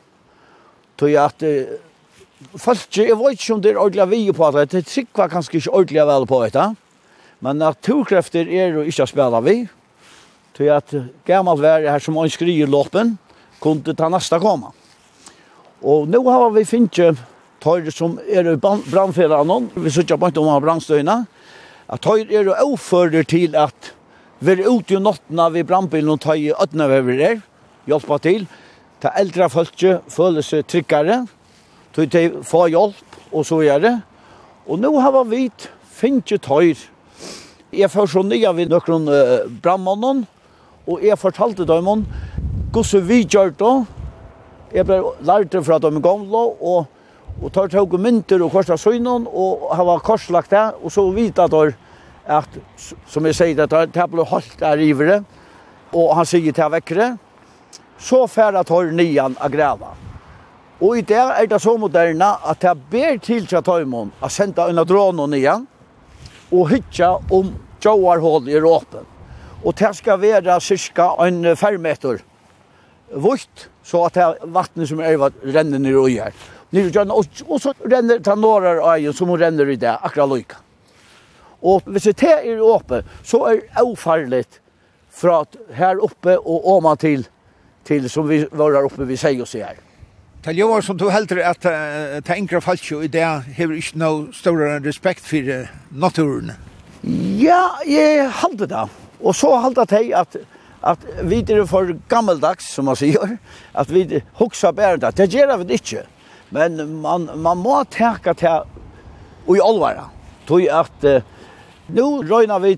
[0.98, 1.44] Tog at
[2.58, 5.74] folk, jeg vet ikke om det er ordentlig vi på det, det trykker kanskje ikke
[5.74, 6.68] ordentlig vel på det,
[7.42, 9.56] men naturkrefter er jo ikke å spille vi,
[10.58, 10.94] til at
[11.26, 13.18] gammelt vær her som han skriver låpen,
[13.62, 14.72] kunne ta nästa komma.
[15.86, 17.20] Og nå har vi finnet
[17.62, 21.20] tøyre som er i brannfjera noen, vi sitter på om brandstøyene,
[21.88, 23.94] at tøyre er jo overfører til at
[24.40, 27.42] vi er ute i nottene ved brandbilen og tøyre ødene vi er,
[27.90, 28.48] hjelper til,
[29.02, 31.26] ta eldre folk føler seg tryggere,
[31.96, 33.96] til de får hjelp, og så er det.
[34.68, 36.84] Og nå har vi vidt, finnes ikke tøyr.
[37.74, 40.26] Jeg får så nye ved noen uh, brannmannen,
[40.88, 42.06] og jeg fortalte dem om
[42.74, 43.74] hvordan vi gjør det.
[44.76, 46.88] Jeg ble lært det fra dem gamle, og,
[47.42, 51.52] og tar tog mynter og korset søgnen, og har korslagt det, og så vidt at
[51.52, 51.76] det
[52.28, 52.58] at,
[53.08, 55.22] som jeg sier, at det ble holdt der ivere,
[55.96, 57.14] og han sier til vekkere,
[57.98, 59.96] så færre tar nian av græva.
[60.78, 64.68] Og i det er det så moderne at jeg ber til til Tøymon å sende
[64.70, 65.64] en av dronen igjen
[66.54, 69.06] og hytja om Joarhål i råpen.
[69.66, 72.22] Og det skal være cirka en fermeter
[73.10, 76.38] vutt, så at det vattnet som er renner ned og gjør.
[76.68, 80.62] Og og så renner det några øyen som hun renner i det, akkurat lykka.
[81.62, 84.62] Og hvis det er åpen, så er det avfarligt
[85.10, 87.26] fra her oppe og åman til,
[87.84, 89.87] til som vi var oppe vi sier oss her.
[90.46, 93.26] Det ljóvar som du heldur at det engra falskjo i det
[93.58, 96.54] hever ikke noe større respekt for naturen.
[97.42, 98.86] Ja, jeg halde det.
[99.20, 100.38] Og så halde det at
[100.88, 103.38] at vi er for gammeldags, som man sier,
[103.74, 105.16] at vi hoksa bare det.
[105.18, 106.04] Det gjør vi ikke.
[106.54, 108.64] Men man, man må tenke til
[109.48, 110.08] og i alvara.
[110.48, 111.22] Tog at uh,
[111.88, 112.78] nu røyna vi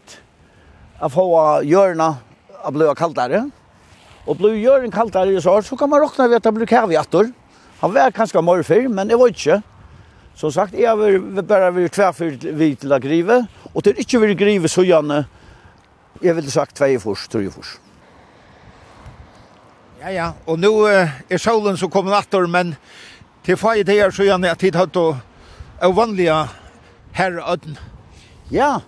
[0.99, 1.25] at få
[1.65, 2.09] hjørna
[2.65, 3.43] at bli kaldare.
[4.25, 7.29] Og bli hjørna kaldare så, så kan man råkna ved at det blir kæviator.
[7.79, 9.59] Han var kanskje mer før, men jeg var ikke.
[10.39, 10.95] Som sagt, jeg har
[11.47, 13.41] bare vært tverfyrt vidt til å grive,
[13.73, 15.25] og til ikke vil grive så gjerne,
[16.23, 17.77] jeg ville sagt tvei fors, tre fors.
[19.99, 22.75] Ja, ja, og nå er solen som kommer natter, men
[23.43, 25.09] til fag i det er så gjerne at tid hatt å
[25.79, 26.39] er vanlige
[27.19, 27.77] herrøden.
[28.51, 28.79] Ja,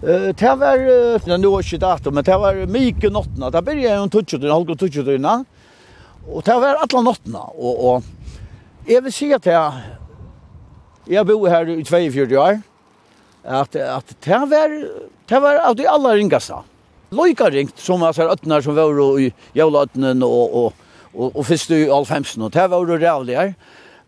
[0.00, 3.50] Uh, det var, uh, nå er ikke datum, men det var mye nottene.
[3.52, 5.34] Det begynte jeg om 20-tøyene, halvgård 20-tøyene.
[6.24, 7.42] Og det var alle nottene.
[7.52, 8.19] Og, og
[8.88, 9.96] Jeg vil si at jeg,
[11.10, 12.60] jeg bor her i 42 år,
[13.44, 14.76] at, at det var,
[15.28, 16.56] det var av de aller ringaste.
[17.10, 20.72] Loika ringt, som altså øtner som var i Jævlaøtnen og, og,
[21.14, 23.52] og, og fyrst i Alfhemsen, og det var jo rævlig her.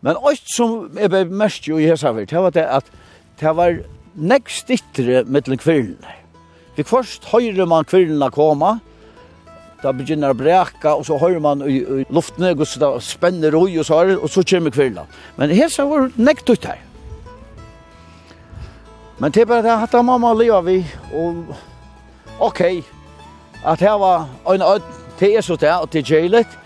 [0.01, 2.89] Men alt som jeg ble mest jo i Hesavir, det var det at
[3.41, 3.83] det var
[4.15, 6.17] nekst yttre mittelen kvirlene.
[6.77, 8.92] Vi først høyre man kvirlene koma, og
[9.83, 13.75] da begynner å breka, og så hører man i, i luftene, og så spenner roi
[13.81, 15.11] og så her, og så kommer kvelden.
[15.37, 16.81] Men her så var det nekt ut her.
[19.18, 20.77] Men det er bare det at mamma lever vi,
[21.14, 21.55] og
[22.42, 22.62] ok,
[23.64, 24.87] at her var en ød,
[25.21, 26.59] det er så og det Jailet,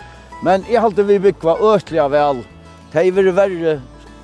[0.42, 2.44] men jeg halte vi bygva øtlige vel,
[2.92, 3.80] det er verre,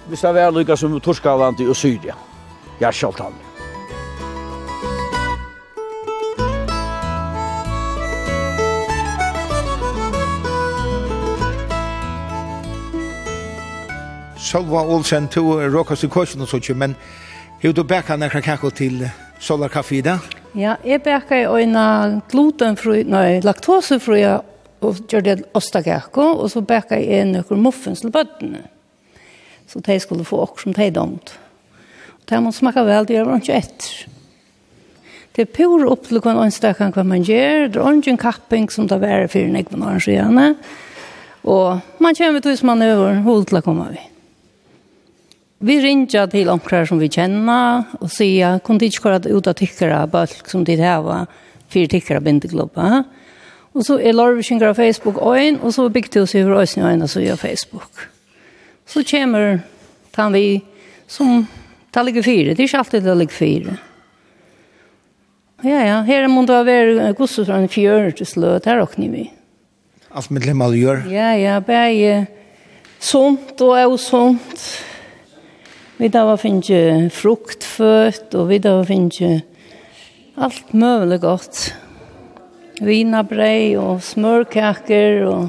[0.08, 2.14] hvis det er vel som Torskaland i Syria.
[2.80, 3.51] Jeg er sjalt han.
[14.52, 16.94] Solva Olsen to Rokas i kursen og sånt, men
[17.62, 20.18] hur du bäckar några kakko till Solar Café där?
[20.52, 24.26] Ja, jag bäckar en glutenfri, nei, laktosefri
[24.80, 28.60] og gjør det ostakakko, og så bækker jeg en noen muffins til bøttene.
[29.72, 31.32] Så de skulle få okk som de domt.
[32.20, 34.06] Og de må smaka vel, det gjør man ikke etter.
[35.32, 38.24] Det er pur opp til hva en stakkan hva man gjør, det er ikke en
[38.28, 40.54] kapping som det er fyrir nekvann arrangerende,
[41.42, 44.11] og man kommer til hvis man er over hodet til å komme vidt.
[45.62, 49.54] Vi ringer til omkrar som vi kjenner og sier, kun de ikke kjører ut av
[49.60, 51.28] tykkere bølg som de har,
[51.70, 53.04] fire tykkere bindeklubber.
[53.72, 57.08] Og så er Lorvikinger av Facebook øyn, og så bygde til oss over øyne øyne
[57.08, 58.08] så gjør Facebook.
[58.86, 59.62] Så kommer
[60.18, 60.64] han vi
[61.06, 61.46] som
[61.92, 63.78] tar ligger fire, det er ikke alltid det ligger fire.
[65.62, 69.28] Ja, ja, her må det være gosset fra en fjør til sløt, her åkner vi.
[70.10, 71.04] Alt med lemmer gjør?
[71.06, 72.26] Ja, ja, bare
[72.98, 74.72] sunt og er sunt.
[76.02, 79.36] Vi da var finne fruktfødt, og vi da var finne
[80.34, 81.60] alt mulig godt.
[82.82, 85.44] Vinabrei og smørkaker og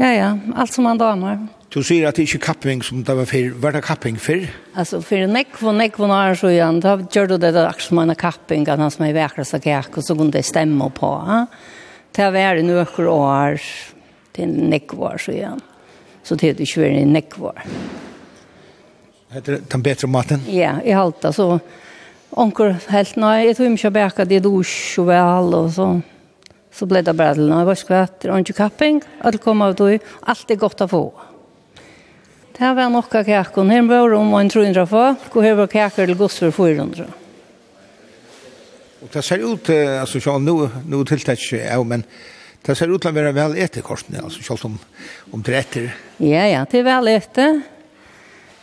[0.00, 1.42] ja, ja, alt som man damer.
[1.68, 3.50] Du sier at det ikke kapping som det var før.
[3.66, 4.46] Var det kapping før?
[4.80, 8.00] Altså, for nekk og nekk og nær så igjen, da gjør du det der som
[8.00, 10.88] man har kapping, at han som er vekkert av kak, og så kunne det stemme
[10.96, 11.10] på.
[11.28, 11.42] Ja?
[12.16, 13.60] Det har vært øker år
[14.32, 15.60] til nekk år så igjen.
[16.24, 17.60] Så det er ikke vært nekk var.
[19.34, 20.40] Heter den bättre maten?
[20.48, 21.60] Ja, i halta så
[22.30, 26.00] onkel helt nej, jag tror inte jag bäckade det då så väl och så
[26.72, 29.90] så blev det bara till när jag skvatt och inte kapping att komma ut och
[30.20, 31.12] allt är gott att få.
[32.52, 33.64] Det här var några kakor.
[33.64, 35.14] Här var det om en 300 få.
[35.32, 37.04] Gå här var kakor till gods för 400.
[39.02, 42.02] Och det ser ut, alltså så nu, nu tilltäcks jag, men
[42.62, 44.78] det ser ut att vara väl äterkorsna, alltså så om,
[45.32, 47.62] om det är Ja, ja, det är väl äter.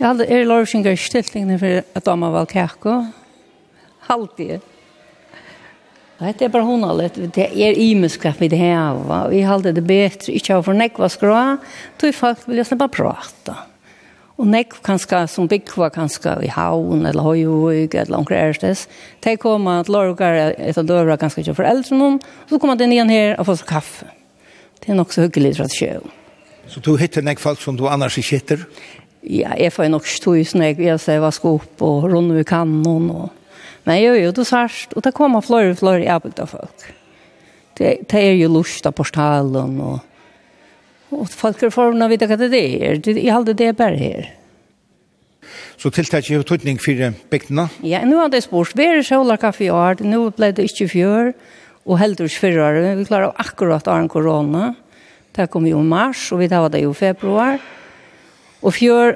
[0.01, 2.93] Jeg hadde er lovsjengar stiltingene for at de var kjekko.
[4.07, 4.55] Halvdige.
[6.21, 7.19] Det er bare hun allet.
[7.35, 9.27] Det er imeskap vi det heva.
[9.29, 10.33] Vi hadde det bedre.
[10.33, 11.41] Ikke av for nekva skra.
[12.01, 13.59] Tog folk vil jeg slippa prata.
[14.41, 18.87] Og nekv kanska, som byggva kanska i haun eller høyvig, eller omkring erstes.
[19.21, 22.17] De kommer at lorgar etter døra ganske ikke for eldre noen.
[22.49, 24.09] Så kommer de nian her og får seg kaffe.
[24.81, 26.09] Det er nok så hyggelig tradisjon.
[26.65, 28.65] Så du hittar nekv folk som du annars ikke hittar?
[29.21, 32.45] Ja, jeg får nok stå i snøk, jeg ser hva skal opp, og runde vi
[32.47, 33.29] kanon, og...
[33.85, 36.85] Men jeg gjør jo det sørst, og det kommer flere og flere jævlig av folk.
[37.77, 39.99] Det, det er jo lust av portalen, og...
[41.11, 44.29] Og folk er forhånda vidt hva det er, jeg halde det bare her.
[45.75, 47.65] Så tiltak er jo tøytning for bygdene?
[47.83, 50.87] Ja, nå har det spørst, vi er sjålar kaffe i år, nå ble det ikke
[50.93, 51.33] fjør,
[51.83, 54.71] og heldur ikke fyrre år, vi klarer akkurat av en korona,
[55.35, 57.80] det kom jo i mars, og vi tar det jo i februar, og
[58.61, 59.15] Og fjør,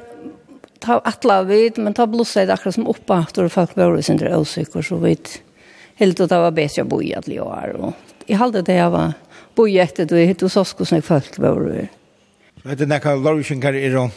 [0.81, 4.37] ta atla vid, men ta blossa i akkurat som oppa, og folk var sin der
[4.37, 5.39] åsikker, så vidt.
[6.01, 7.75] Helt og det var bedre å bo i alle år.
[7.79, 9.13] Og i halde det jeg var
[9.55, 11.85] bo i etter, og jeg hitt hos oss hvordan folk var i.
[12.65, 14.11] Vet du, nekka Lorusjen er og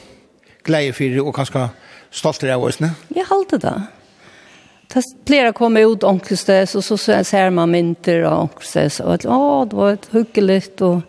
[0.66, 1.68] glede for, og kanskje
[2.10, 2.90] stolt av oss, ne?
[3.14, 3.76] Jeg halde det.
[4.88, 9.12] Det flere kom ut omkring sted, så så ser man mynter og omkring sted, og
[9.18, 11.02] at, å, det var et hyggelig, og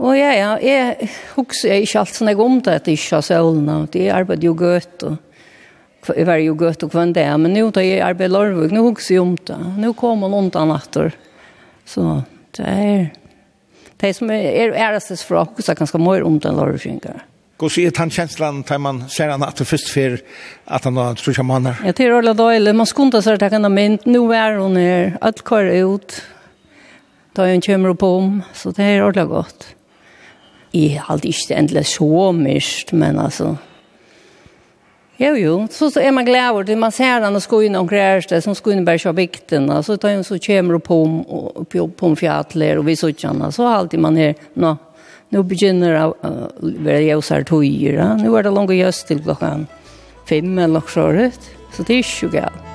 [0.00, 3.26] Og ja, ja, jeg husker ikke alt sånn jeg om det at jeg ikke har
[3.26, 3.76] sølene.
[3.92, 7.26] De arbeider jo gøt, og jeg var jo gøt og kvann det.
[7.42, 9.58] Men nå da jeg arbeider Lorvig, nå husker jeg om det.
[9.82, 11.16] Nå kommer noen annen etter.
[11.88, 12.22] Så
[12.56, 13.10] det er...
[14.00, 17.26] Det som er ærestes for oss, er ganske mer om den Lorvigingar.
[17.60, 20.14] Gå så er den kjenslen til man ser han at det først for
[20.64, 21.82] at han har trusja måneder.
[21.84, 22.72] Ja, det er alle døylig.
[22.78, 24.06] Man skunter seg til henne mynd.
[24.08, 25.18] Nå er hun her.
[25.20, 26.16] Alt kvar ut.
[27.36, 28.40] Da hun kommer på om.
[28.56, 29.68] Så det er ordentlig godt
[30.72, 32.62] jeg har ikke endelig så mye,
[32.92, 33.56] men altså...
[35.20, 35.66] Jo, jo.
[35.70, 36.78] Så, så er man glad over det.
[36.78, 39.96] Man ser han og ska in omkring det, som ska bare och bära og Så
[39.96, 43.52] tar han så kommer och på om, och på, på om fjätler och vi sådana.
[43.52, 44.76] Så alltid man är, nå,
[45.28, 49.66] nå begynner det å att vara ljusar tog nå er det langt jøs til klokken
[50.26, 51.30] fem eller så.
[51.76, 52.69] Så det er ikke galt.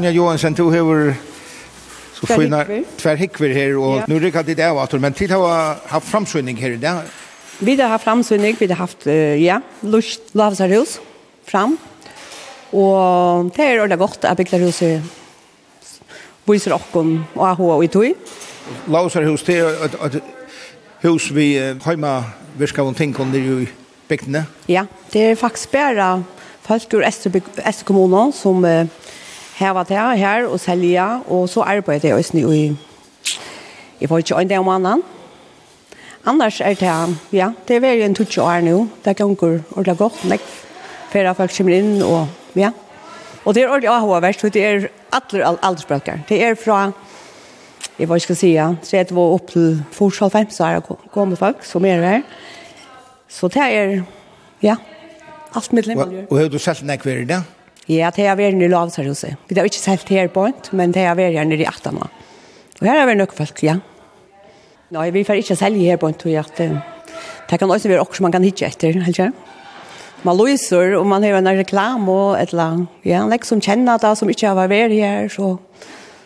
[0.00, 1.14] Sonja Johansen, du har
[2.14, 2.64] så fina
[2.96, 4.04] tvär hickver här och ja.
[4.06, 7.02] nu rycker det där vart men tid har haft framsynning här där.
[7.58, 9.06] Vi har haft framsynning, vi har haft
[9.46, 11.00] ja, lust lovsarhus
[11.44, 11.76] fram.
[12.70, 15.02] Och det är ordentligt gott att bygga huset
[16.44, 18.14] viser okkom og AHA og tog.
[18.88, 20.22] Lausarhus, det er et, et
[21.04, 22.24] hus vi heima
[22.56, 23.68] virka von tinkon under i
[24.08, 24.46] bygdene?
[24.68, 26.24] Ja, det er faktisk bare
[26.62, 28.86] folk ur Ester kommune som uh,
[29.60, 32.76] her var det her og selja, og så arbeider jeg også i,
[34.00, 35.02] jeg får ikke øyne om annen.
[36.26, 40.24] Annars er det, ja, det er veldig en tutsi år nå, det ganger ordentlig godt,
[40.24, 40.40] nek,
[41.12, 42.70] før folk kommer inn, og ja.
[43.44, 46.24] Og det er ordentlig AHV-verst, det er alle aldersbrøkker.
[46.28, 46.92] Det er fra,
[47.98, 51.84] jeg vet ikke si, 30 år opp til 45 så er det kommet folk som
[51.84, 52.22] er her.
[53.28, 54.02] Så det er,
[54.62, 54.76] ja,
[55.54, 55.98] alt mitt liv.
[55.98, 57.42] Og, og har du selv nekver i det?
[57.42, 57.59] Ja.
[57.90, 59.38] Ja, det har vært nere i Lavsarhuset.
[59.50, 62.06] Vi har ikke sett her på en, men det er vært her nere i Achtana.
[62.78, 63.80] Og her er vært nok folk, ja.
[64.94, 66.60] Nei, vi får ikke selge her på en, tror jeg at
[67.50, 69.34] det kan også være også man kan hitte etter, helt kjær.
[70.22, 72.96] Man løser, og man har en reklam og et eller annet.
[73.08, 75.56] Ja, han som kjenner det, som ikke har vært her, så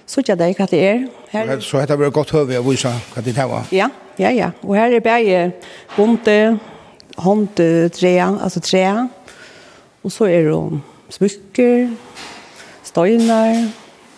[0.07, 1.05] så ikke det hva det er.
[1.33, 1.53] Her...
[1.65, 3.71] Så dette blir godt høy å vise hva det var?
[3.73, 3.89] Ja,
[4.21, 4.51] ja, ja.
[4.63, 5.39] Og her er bare
[5.97, 6.59] bonte,
[7.17, 9.07] håndtrea, altså trea,
[10.05, 10.59] og så er det
[11.13, 11.91] smykker,
[12.85, 13.69] støyner,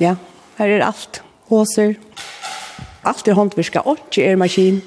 [0.03, 0.16] ja,
[0.59, 1.97] her er alt, håser.
[3.07, 4.80] Alt er håndvirka, ikke er maskin.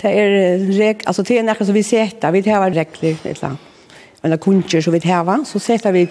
[0.00, 3.50] Det er reg, altså det er nekka som vi setter, vi tar regler, et eller
[3.50, 3.70] annet.
[4.24, 6.08] Eller kunsjer som vi tar, så setter vi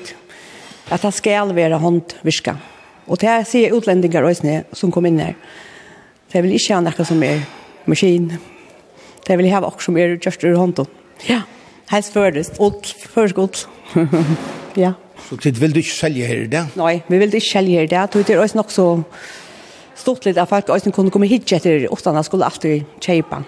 [0.92, 2.56] at det skal være håndvirka.
[3.08, 5.36] Og det her sier utlendingar også som kom inn her.
[6.32, 7.44] Det vil ikke ha nekka som er
[7.86, 8.32] maskin.
[9.28, 10.88] Det vil ha også som er just ur hånden.
[11.28, 11.44] Ja,
[11.90, 13.68] helst først, och først
[14.76, 14.94] ja.
[15.30, 16.64] Så tid vil du ikke selge her i det?
[16.80, 18.26] Nei, vi vil ikke selge her i det.
[18.28, 18.88] Det er også nok så
[19.96, 23.44] stort litt at folk også kunne komme hit etter utan att skulle alltid kjøpe.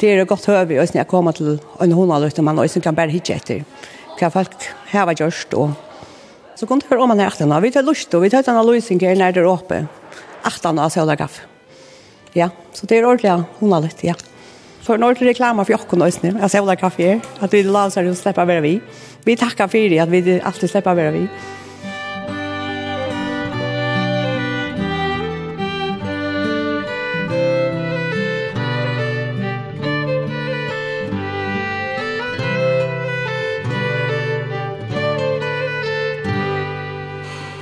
[0.00, 2.94] Det er godt høy også når jeg kommer til en hundra utan man også kan
[2.94, 3.64] bare hit etter.
[4.18, 4.52] Hva folk
[4.92, 5.72] här var gjørst og
[6.54, 8.62] så kunne kunde för om man er efter vi tar lyst og vi tar denne
[8.62, 9.88] løsning her når det er uppe.
[10.44, 11.42] Achtarna så där kaffe.
[12.34, 14.14] Ja, så det er är ordentligt hundra ja
[14.82, 16.32] för några till reklam for Jockon også, Snö.
[16.40, 18.80] Jag ser hva kaffe er, at vi la oss her og släppa være vi.
[19.24, 21.28] Vi takker for det at vi alltid släpper være vi.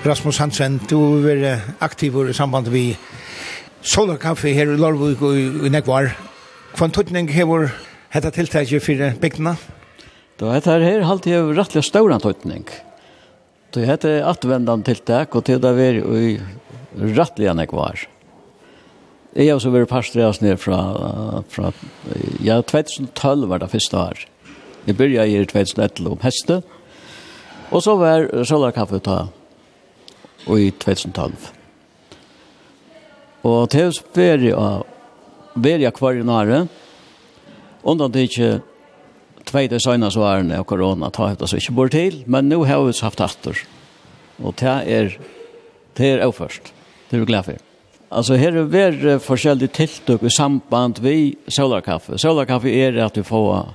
[0.07, 2.95] Rasmus Hansen, du er aktiv i samband med
[3.83, 6.17] Solar Kaffe her i Lorvik og i Nekvar.
[6.77, 7.69] Hva en tøtning hevur
[8.15, 9.57] hetta tiltaket fyrir bygdene?
[10.41, 12.65] Da hetta her halt hevur rettelig stóra tutning.
[13.75, 16.41] Då hetta er atvendan tiltak og til ta ver og
[17.17, 18.07] rættliga nek var.
[19.35, 20.79] Jeg har også vært parstreas ned fra,
[21.51, 21.71] fra
[22.43, 24.25] ja, 2012 var det første år.
[24.87, 26.63] Jeg begynte i 2011 om heste,
[27.71, 29.21] og så var Solarkaffe ta
[30.47, 31.51] og i 2012.
[33.47, 34.90] Og til å spørre av
[35.55, 36.67] ber jeg i nære,
[37.83, 38.61] undan det ikke
[39.49, 42.85] tvei det søgna svarene av korona, ta hefta så ikke bort til, men nå har
[42.85, 43.57] vi haft atter,
[44.43, 45.19] Og det er,
[45.97, 46.73] det er avførst.
[47.11, 47.57] Det er vi glad for.
[48.13, 52.19] Alltså här är det forskjellige tiltak i samband vi solarkaffe.
[52.19, 53.75] Solarkaffe er at du får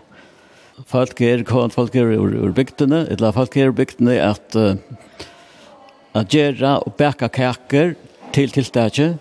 [0.87, 4.75] folk er kon folk er ur, ur bygdene, eller folk er ur bygdene at uh,
[6.15, 7.95] at gjøre og bæka kaker
[8.33, 9.17] til tiltaket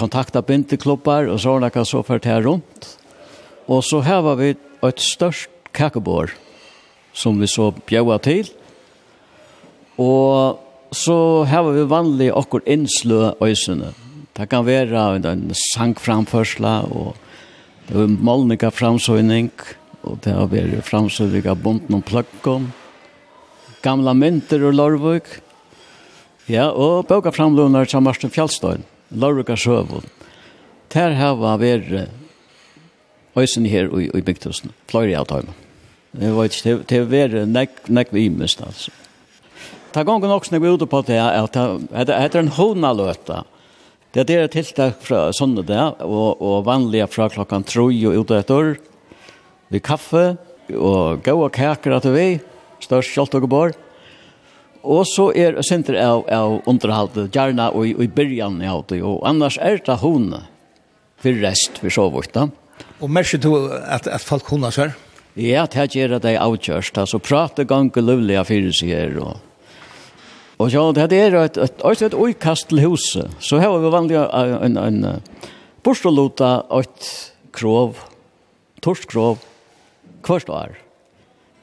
[0.00, 2.94] kontakta bindeklubbar og sånne kan så fært her rundt.
[3.70, 6.32] Og så her var vi et størst kakebord
[7.12, 8.48] som vi så bjøa til.
[10.00, 10.58] Og
[10.96, 13.92] så her var vi vanlig okkur innslø øysene.
[14.34, 17.14] Det kan være en sangframførsla og
[17.88, 19.50] det var målninga framsøyning
[20.06, 22.70] og det har vært framsøyning av bunten og pløkken.
[23.84, 25.28] Gamla mynter og lorvøk.
[26.50, 28.82] Ja, og bøka framlunar til Marsten Fjallstøyen.
[29.10, 30.02] Lorga Sjøvo.
[30.90, 32.10] Der hava vært
[33.38, 35.52] øysen her i, i Bygthusen, flere av dem.
[36.10, 38.90] Det var ikke, det, det var nek nekk vi imest, altså.
[39.94, 41.56] Ta gongen også når vi er ute på det, at
[42.06, 43.42] det heter en honaløta.
[44.14, 48.40] Det er det tiltak fra sånne der, og, og vanlige fra klokkan troi og ute
[48.42, 48.72] etter,
[49.70, 50.34] vi kaffe,
[50.74, 52.40] og gå og kaker at vi,
[52.82, 53.74] størst kjølt og bor,
[54.80, 59.20] Og så er senter av, av underholdet gjerne og i, i byrjan av det, og
[59.28, 60.32] annars er det hun
[61.20, 62.48] for rest, for så vidt da.
[63.00, 64.96] Og merker du at, at folk hun har sør?
[65.36, 69.16] Ja, det gjør gjerne det er avkjørst, altså prater ganske løvlig av fire seg her,
[69.20, 69.38] og
[70.60, 73.30] Og ja, det er et, et, et, et uikast til huset.
[73.40, 75.22] Så her har vi vanlig en, en, en
[75.80, 77.06] borstolota, et
[77.56, 77.96] krov,
[78.84, 79.40] torskrov,
[80.26, 80.76] hvert år.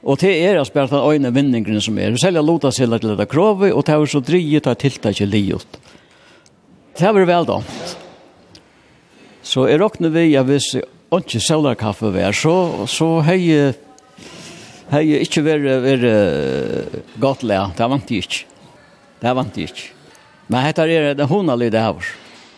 [0.08, 2.16] Og det er altså spørre den øyne vinningene som er.
[2.16, 5.80] Selv jeg lotet seg til dette krovet, og det er så driet av tiltaket livet.
[6.98, 7.60] Det er vel da.
[9.44, 10.70] Så jeg råkner vi, jeg hvis
[11.14, 13.76] ikke selger kaffe var, så, så har jeg
[14.88, 17.74] har jeg ikke vært, vært godt lær.
[17.76, 18.44] Det vant jeg ikke.
[19.20, 19.88] Det vant jeg ikke.
[20.48, 22.12] Men dette er det hun har lydet her.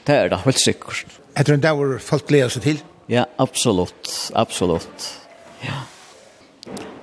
[0.06, 1.18] Det er det, helt sikkert.
[1.34, 2.84] Er det en dag hvor folk gleder seg til?
[3.10, 4.14] Ja, absolutt.
[4.38, 5.10] Absolutt.
[5.66, 5.82] Ja.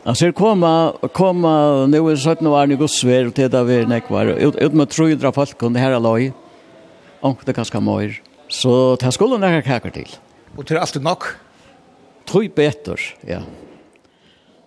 [0.07, 4.27] Alltså komma komma nu är sjutton var ni går svär till där vi näck var
[4.27, 6.33] ut ut med tror ju dra folk kunde här alloj.
[7.21, 8.23] Och det kanske mer.
[8.49, 10.09] Så det skulle några kakor till.
[10.57, 11.23] Och till alltid nok.
[12.25, 13.41] Tror bättre, ja.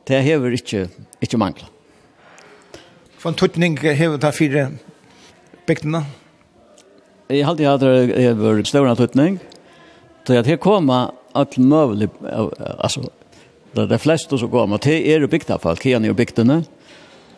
[0.07, 1.65] Det hever inte inte mangla.
[3.17, 4.67] Från tutning hever ta fyra
[5.67, 6.03] bygdena.
[7.27, 7.87] Jag hade jag hade
[8.29, 9.39] över stora tutning.
[10.27, 12.11] Så jag här komma att möjligt
[12.77, 13.01] alltså
[13.73, 16.63] Det er de fleste som går med til er bygda folk, hien er bygdene.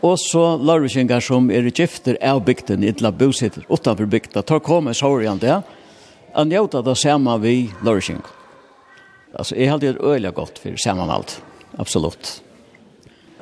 [0.01, 4.95] Og så larvikingar som er gifter av bygden, ikke la bositter utenfor bygda, tar komme
[4.97, 5.59] sorgen det,
[6.33, 8.23] han njóta det samme vi larviking.
[9.35, 11.41] Altså, jeg held det øyelig godt for samanhalt,
[11.79, 12.41] absolutt.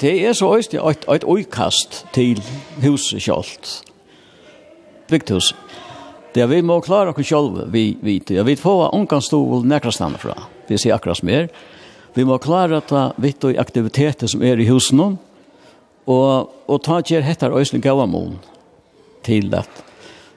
[0.01, 2.43] Det er så øyst et, et øykast til
[2.83, 3.81] huset kjalt,
[5.09, 5.55] Bygdhus.
[6.35, 10.17] Det er vi må klare oss selv, vi vi vi får ungan stol näkra stanna
[10.17, 10.35] fra.
[10.67, 11.47] Vi ser akkurat mer.
[12.20, 17.24] Vi må klara ta vitt og aktiviteter som er i husen og, og ta kjer
[17.24, 18.34] hettar øyne gavamon
[19.24, 19.86] til at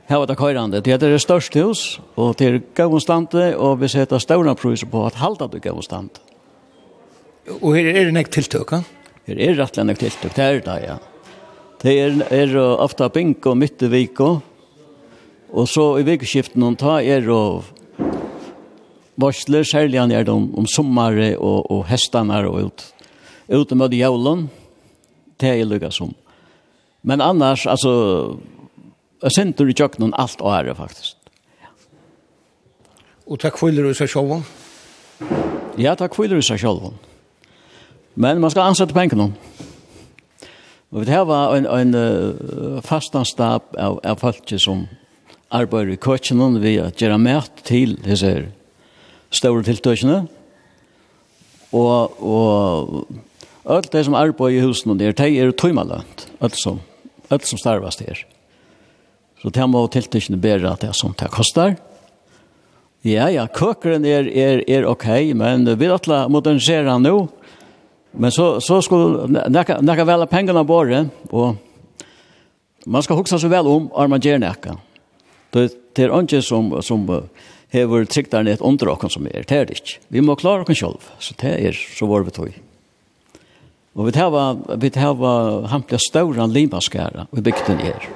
[0.06, 0.82] her var det køyrande.
[0.84, 5.06] Det er det største hus, og det er gavonstande, og vi setter større priser på
[5.08, 6.22] at halda det gavonstande.
[7.58, 8.82] Og her er det nek tiltøk, ja?
[9.26, 10.98] Her er rettelig nek tiltøk, det er det, ja.
[11.82, 14.42] Det er, er ofta bingo, og mittevik og,
[15.50, 17.72] og så i vikeskiften, og ta er og
[19.20, 22.84] varsler, særlig han er det om, om sommare og, og hestene og ut.
[23.48, 24.50] ut med jævlen,
[25.40, 26.14] det er jeg som.
[27.02, 28.38] Men annars, altså,
[29.22, 31.16] jeg sender i kjøkkenen alt å ære, faktisk.
[33.26, 34.42] Og takk for du sa selv?
[35.78, 36.92] Ja, takk for du sa selv.
[38.14, 39.32] Men man skal ansette pengene.
[40.92, 44.86] Og det her var en, en uh, fastanstab av, av folk som
[45.52, 48.50] arbeider i køkkenen ved å gjøre mer til disse her
[49.32, 50.22] store tiltøkene.
[51.72, 53.06] Og, og
[53.64, 56.82] alt det som arbeider i husene der, det er tøymalønt, alt som,
[57.32, 58.24] alt som starves her.
[59.42, 61.76] Så det må tiltøkene bedre at det er som det koster.
[63.02, 67.16] Ja, ja, køkeren er, er, er ok, men vi er alle modernisere nå.
[68.12, 71.56] Men så, så skulle nekka, nekka vel pengene båre, og
[72.86, 74.76] man skal huske så vel om, om man gjør nekka.
[75.52, 77.08] Det, det er ikke som, som
[77.72, 80.00] hever trygtarne et under okken som er, det er det ikke.
[80.12, 82.60] Vi må klare okken selv, så det er så vår vi tog.
[83.92, 84.44] Og vi hava,
[84.80, 85.32] vi hava
[85.68, 88.08] hamtla stauran limaskara i bygden er.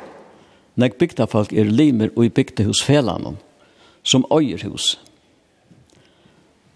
[0.77, 3.37] bygda folk er limer og i bygdehusfelanen,
[4.03, 4.99] som øyerhus.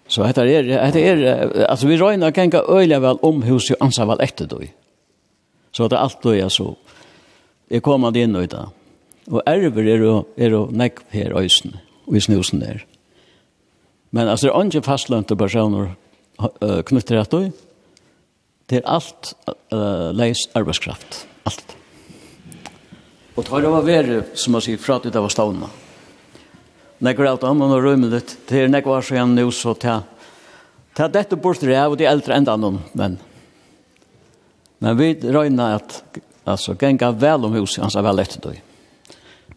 [0.09, 1.21] Så dette er, dette er,
[1.69, 4.67] altså vi røyna genga øyla vel om hus jo ansa vel etter døy.
[5.73, 6.75] Så det er alt døy, altså,
[7.71, 8.65] jeg kommer inn i det.
[9.31, 11.79] Og erver er jo, er jo nekk her øysene
[12.11, 12.85] og i snusen der.
[14.11, 15.93] Men altså, det er ikke fastlønte personer
[16.43, 17.51] uh, knyttet rett og
[18.71, 19.33] det er alt
[19.75, 21.25] uh, leis arbeidskraft.
[21.49, 21.73] Alt.
[23.35, 25.73] Og tar det var vere, som man sier, fra til det var.
[27.01, 28.37] Nekker alt om, og røymer litt.
[28.47, 29.97] Det er nekker var så igjen nå, så ta,
[30.95, 33.19] ta dette bort det av, og de eldre enda noen, men
[34.81, 35.99] men vi røyner at
[36.49, 38.61] altså, genga vel om huset, han sa vel etter det.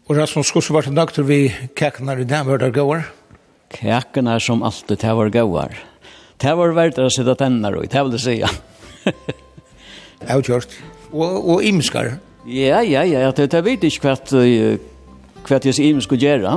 [0.04, 1.38] Og Rasmus, hvordan var det nok vi
[1.76, 3.06] kakene i den var det gåer?
[4.28, 5.78] er som alltid, det var gåer.
[6.36, 9.14] Det var verdt å sitte tenner og det vil jeg si.
[10.28, 10.76] Avgjort.
[11.14, 12.16] Og, og imskar.
[12.50, 14.16] Ja, ja, ja, det, det vet ikke hva,
[15.46, 16.56] hva jeg sier imskar gjøre.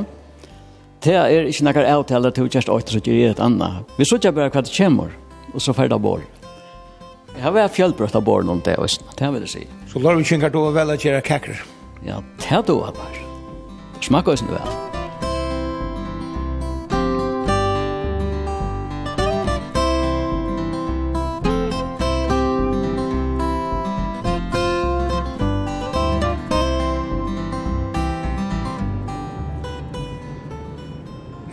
[1.06, 3.94] Det er ikke noen avtaler til å gjøre 8, så gjør et annet.
[4.00, 5.14] Vi så ikke bare hva det kommer,
[5.54, 6.26] og så ferdig bor.
[7.36, 9.64] Jeg har vært fjellbrøtt av bor noen det, det vil jeg si.
[9.94, 11.62] Så lar vi kjenker du vel å gjøre kakker?
[12.02, 13.27] Ja, det er du, bare.
[14.02, 14.88] Smakka oss nu vel.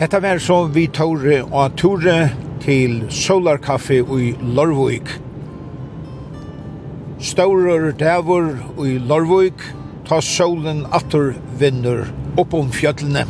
[0.04, 2.26] Hetta vær så vi tåre og tåre
[2.60, 5.08] til Solar Café i Lorvik.
[7.24, 8.50] Staurur dævur
[8.84, 9.64] i Lorvik,
[10.04, 12.04] ta solen atur vinner
[12.40, 13.24] opp om fjøtlene.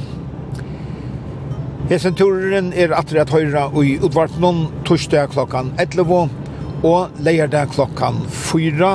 [1.90, 6.30] Hesen turen er atre at høyra i utvartnån torsdag klokkan 11
[6.84, 8.92] og leierdag klokkan 4.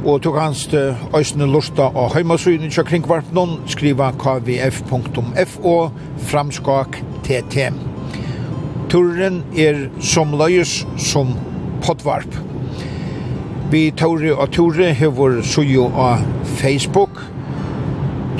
[0.00, 5.74] Og tog hans til øysene lusta og heimasøyene til kringvartnån skriva kvf.fo
[6.30, 7.66] framskak tt.
[8.90, 11.34] Turen er som løyes som
[11.84, 12.36] potvarp.
[13.70, 16.24] Vi tåre og tåre hever sujo av
[16.58, 17.20] Facebook,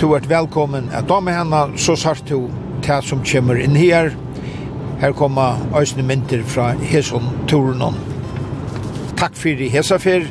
[0.01, 2.46] Du er velkommen at da med henne, så sart du
[2.80, 4.14] til som kommer inn her.
[5.03, 7.98] Her kommer Øysene mynter fra Heson Torunon.
[9.20, 10.24] Takk for i Hesafer.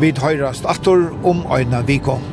[0.00, 2.31] Vi høyrast atter om øyne vikong.